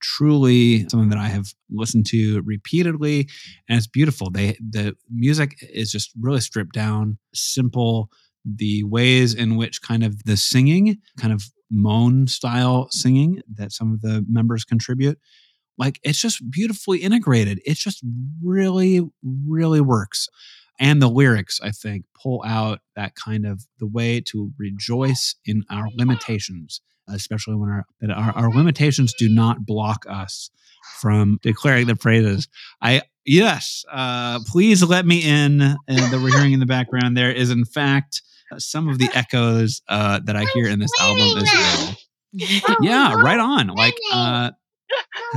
[0.00, 3.28] truly something that I have listened to repeatedly,
[3.68, 4.30] and it's beautiful.
[4.30, 8.10] They the music is just really stripped down, simple.
[8.44, 13.92] The ways in which kind of the singing, kind of moan style singing that some
[13.92, 15.18] of the members contribute,
[15.78, 17.60] like it's just beautifully integrated.
[17.64, 18.04] It just
[18.42, 20.28] really, really works.
[20.78, 25.64] And the lyrics, I think, pull out that kind of the way to rejoice in
[25.70, 30.50] our limitations especially when our, our, our limitations do not block us
[30.98, 32.48] from declaring the praises.
[32.80, 35.60] I yes, uh, please let me in.
[35.60, 38.22] And that we're hearing in the background there is in fact
[38.58, 41.96] some of the echoes uh, that I hear in this album as well.
[42.80, 43.68] yeah, right on.
[43.68, 44.50] Like, uh,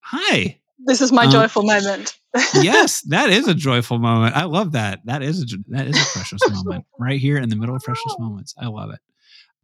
[0.00, 0.60] hi.
[0.86, 2.16] This is my um, joyful moment.
[2.54, 4.36] yes, that is a joyful moment.
[4.36, 5.00] I love that.
[5.04, 8.14] That is a that is a precious moment right here in the middle of precious
[8.18, 8.54] moments.
[8.58, 9.00] I love it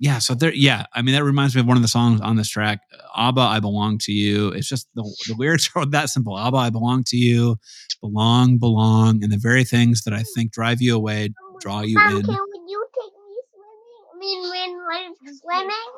[0.02, 2.34] yeah, so there, yeah, I mean, that reminds me of one of the songs on
[2.34, 2.80] this track,
[3.16, 4.48] Abba, I belong to you.
[4.48, 6.36] It's just the, the lyrics are that simple.
[6.36, 7.54] Abba, I belong to you,
[8.00, 11.28] belong, belong, and the very things that I think drive you away
[11.60, 12.22] draw you Mom, in.
[12.24, 12.34] Can
[12.68, 14.02] you take me swimming?
[14.12, 15.92] I mean, when we're swimming.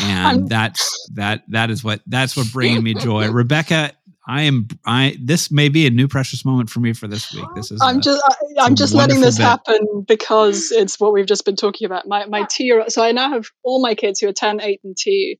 [0.00, 1.44] And that's that.
[1.48, 3.30] That is what that's what bringing me joy.
[3.30, 3.92] Rebecca,
[4.28, 4.68] I am.
[4.84, 7.46] I this may be a new precious moment for me for this week.
[7.54, 7.80] This is.
[7.82, 8.22] I'm a, just.
[8.58, 9.44] I, am just letting this bit.
[9.44, 12.06] happen because it's what we've just been talking about.
[12.06, 12.80] My my two year.
[12.80, 15.36] Old so I now have all my kids who are 10, 8, and two.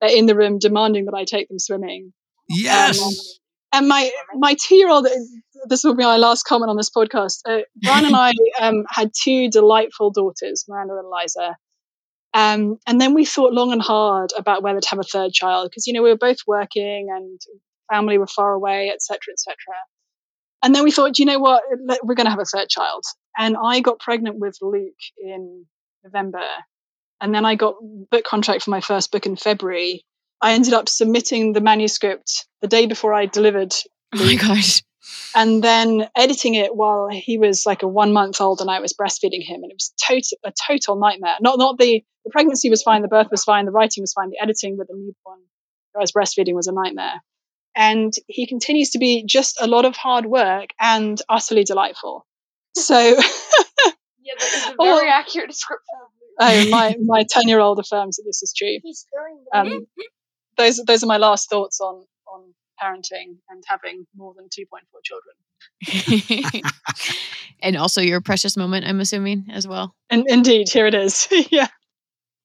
[0.00, 2.12] They're in the room demanding that I take them swimming.
[2.48, 3.00] Yes.
[3.00, 3.12] Um,
[3.72, 5.06] and my my two year old.
[5.68, 7.40] This will be my last comment on this podcast.
[7.46, 11.56] Uh, Brian and I um, had two delightful daughters, Miranda and Eliza.
[12.34, 15.68] Um, and then we thought long and hard about whether to have a third child
[15.70, 17.38] because you know we were both working and
[17.90, 19.56] family were far away, etc., etc.
[20.62, 21.62] And then we thought, you know what,
[22.02, 23.02] we're going to have a third child.
[23.36, 25.66] And I got pregnant with Luke in
[26.04, 26.46] November,
[27.20, 27.76] and then I got
[28.10, 30.04] book contract for my first book in February.
[30.40, 33.72] I ended up submitting the manuscript the day before I delivered.
[34.14, 34.82] Oh my gosh.
[35.34, 38.92] And then editing it while he was like a one month old and I was
[38.92, 39.62] breastfeeding him.
[39.62, 41.36] And it was total, a total nightmare.
[41.40, 44.30] Not, not the, the pregnancy was fine, the birth was fine, the writing was fine,
[44.30, 45.40] the editing with the newborn
[45.96, 47.20] I was breastfeeding was a nightmare
[47.74, 52.26] and he continues to be just a lot of hard work and utterly delightful.
[52.76, 55.98] So, yeah, that is a very accurate description.
[56.38, 58.78] Oh, my my ten year old affirms that this is true.
[59.52, 59.86] Um,
[60.56, 64.84] those those are my last thoughts on on parenting and having more than two point
[64.90, 65.34] four children.
[67.62, 69.94] and also your precious moment, I'm assuming as well.
[70.10, 71.28] And indeed, here it is.
[71.50, 71.68] yeah.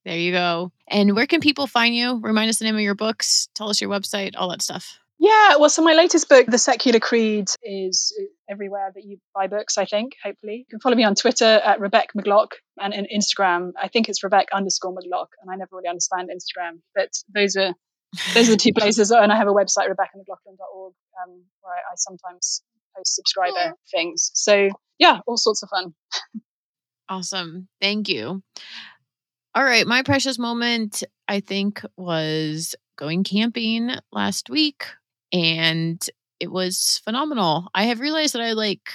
[0.05, 0.71] There you go.
[0.87, 2.21] And where can people find you?
[2.21, 3.49] Remind us the name of your books.
[3.53, 4.99] Tell us your website, all that stuff.
[5.19, 8.15] Yeah, well, so my latest book, The Secular Creed, is
[8.47, 10.57] everywhere that you buy books, I think, hopefully.
[10.57, 12.49] You can follow me on Twitter at Rebecca McLaugh
[12.79, 16.79] and in Instagram, I think it's Rebecca underscore McLaugh, and I never really understand Instagram,
[16.95, 17.73] but those are
[18.33, 19.11] those are the two places.
[19.11, 20.93] And I have a website, RebeccaMcLaughlin.org,
[21.23, 22.61] um, where I, I sometimes
[22.95, 24.31] post subscriber things.
[24.33, 25.93] So yeah, all sorts of fun.
[27.09, 27.67] awesome.
[27.81, 28.43] Thank you.
[29.55, 34.85] All right, my precious moment, I think, was going camping last week
[35.31, 36.03] and
[36.39, 37.67] it was phenomenal.
[37.73, 38.89] I have realized that I like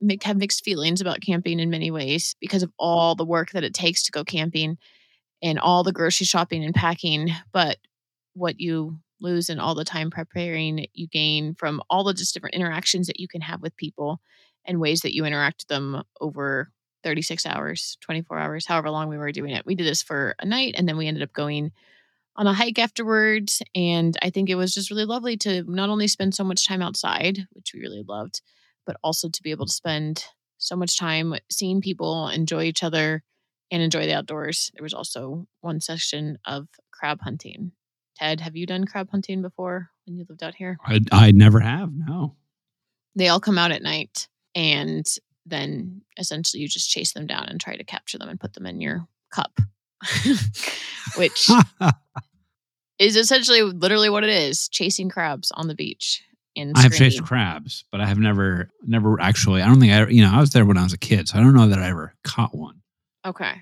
[0.00, 3.64] make, have mixed feelings about camping in many ways because of all the work that
[3.64, 4.78] it takes to go camping
[5.42, 7.30] and all the grocery shopping and packing.
[7.52, 7.78] But
[8.34, 12.56] what you lose in all the time preparing, you gain from all the just different
[12.56, 14.20] interactions that you can have with people
[14.64, 16.70] and ways that you interact with them over
[17.04, 19.66] 36 hours, 24 hours, however long we were doing it.
[19.66, 21.72] We did this for a night and then we ended up going
[22.36, 23.62] on a hike afterwards.
[23.74, 26.82] And I think it was just really lovely to not only spend so much time
[26.82, 28.40] outside, which we really loved,
[28.86, 30.24] but also to be able to spend
[30.58, 33.22] so much time seeing people enjoy each other
[33.70, 34.70] and enjoy the outdoors.
[34.74, 37.72] There was also one session of crab hunting.
[38.16, 40.78] Ted, have you done crab hunting before when you lived out here?
[40.84, 41.90] I, I never have.
[41.92, 42.36] No.
[43.16, 45.06] They all come out at night and
[45.44, 48.66] then essentially you just chase them down and try to capture them and put them
[48.66, 49.58] in your cup,
[51.16, 51.50] which
[52.98, 56.22] is essentially literally what it is chasing crabs on the beach.
[56.54, 59.62] And I have chased crabs, but I have never, never actually.
[59.62, 61.38] I don't think I, you know, I was there when I was a kid, so
[61.38, 62.82] I don't know that I ever caught one
[63.24, 63.52] Okay.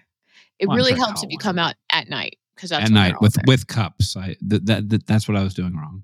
[0.59, 1.43] It Well, really helps if you one.
[1.43, 3.45] come out at night because that's at night with there.
[3.47, 4.17] with cups.
[4.17, 6.03] I th- that, that that's what I was doing wrong.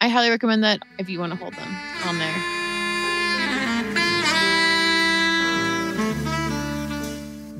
[0.00, 1.76] I highly recommend that if you want to hold them
[2.06, 2.67] on there.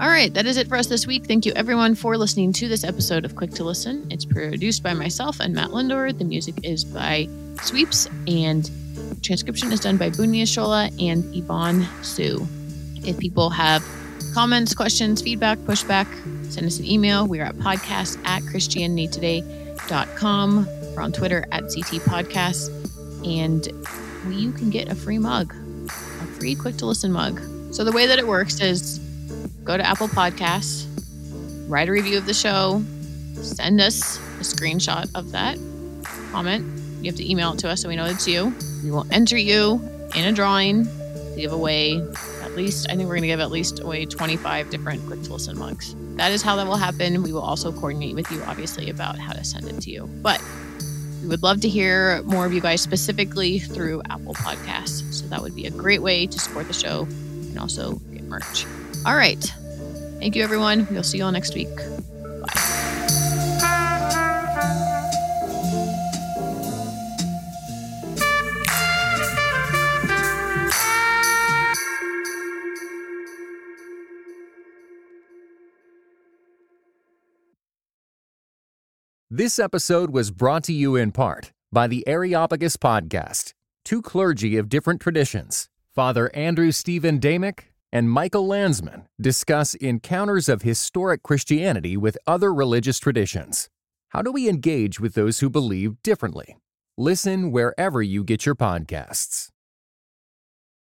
[0.00, 1.26] All right, that is it for us this week.
[1.26, 4.06] Thank you everyone for listening to this episode of Quick to Listen.
[4.12, 6.12] It's produced by myself and Matt Linder.
[6.12, 7.28] The music is by
[7.62, 8.70] Sweeps, and
[9.24, 12.46] transcription is done by Bunmi Ishola and Yvonne Su.
[13.04, 13.84] If people have
[14.34, 16.06] comments, questions, feedback, pushback,
[16.48, 17.26] send us an email.
[17.26, 20.68] We are at podcast at christianitytoday.com.
[20.94, 22.68] We're on Twitter at CT Podcast.
[23.26, 23.66] And
[24.32, 25.52] you can get a free mug,
[25.86, 27.40] a free quick to listen mug.
[27.74, 29.00] So the way that it works is
[29.68, 30.86] go to Apple Podcasts,
[31.68, 32.82] write a review of the show,
[33.34, 35.58] send us a screenshot of that
[36.32, 36.64] comment.
[37.02, 38.50] You have to email it to us so we know it's you.
[38.82, 39.74] We will enter you
[40.16, 42.00] in a drawing to give away
[42.42, 45.34] at least, I think we're going to give at least away 25 different quick to
[45.34, 45.94] listen mugs.
[46.16, 47.22] That is how that will happen.
[47.22, 50.08] We will also coordinate with you, obviously, about how to send it to you.
[50.22, 50.42] But
[51.20, 55.12] we would love to hear more of you guys specifically through Apple Podcasts.
[55.12, 58.64] So that would be a great way to support the show and also get merch.
[59.08, 59.42] All right.
[60.18, 60.86] Thank you, everyone.
[60.90, 61.66] We'll see you all next week.
[79.30, 83.54] This episode was brought to you in part by the Areopagus Podcast,
[83.86, 90.62] two clergy of different traditions, Father Andrew Stephen Damick and Michael Landsman, discuss encounters of
[90.62, 93.68] historic Christianity with other religious traditions.
[94.10, 96.56] How do we engage with those who believe differently?
[96.96, 99.48] Listen wherever you get your podcasts.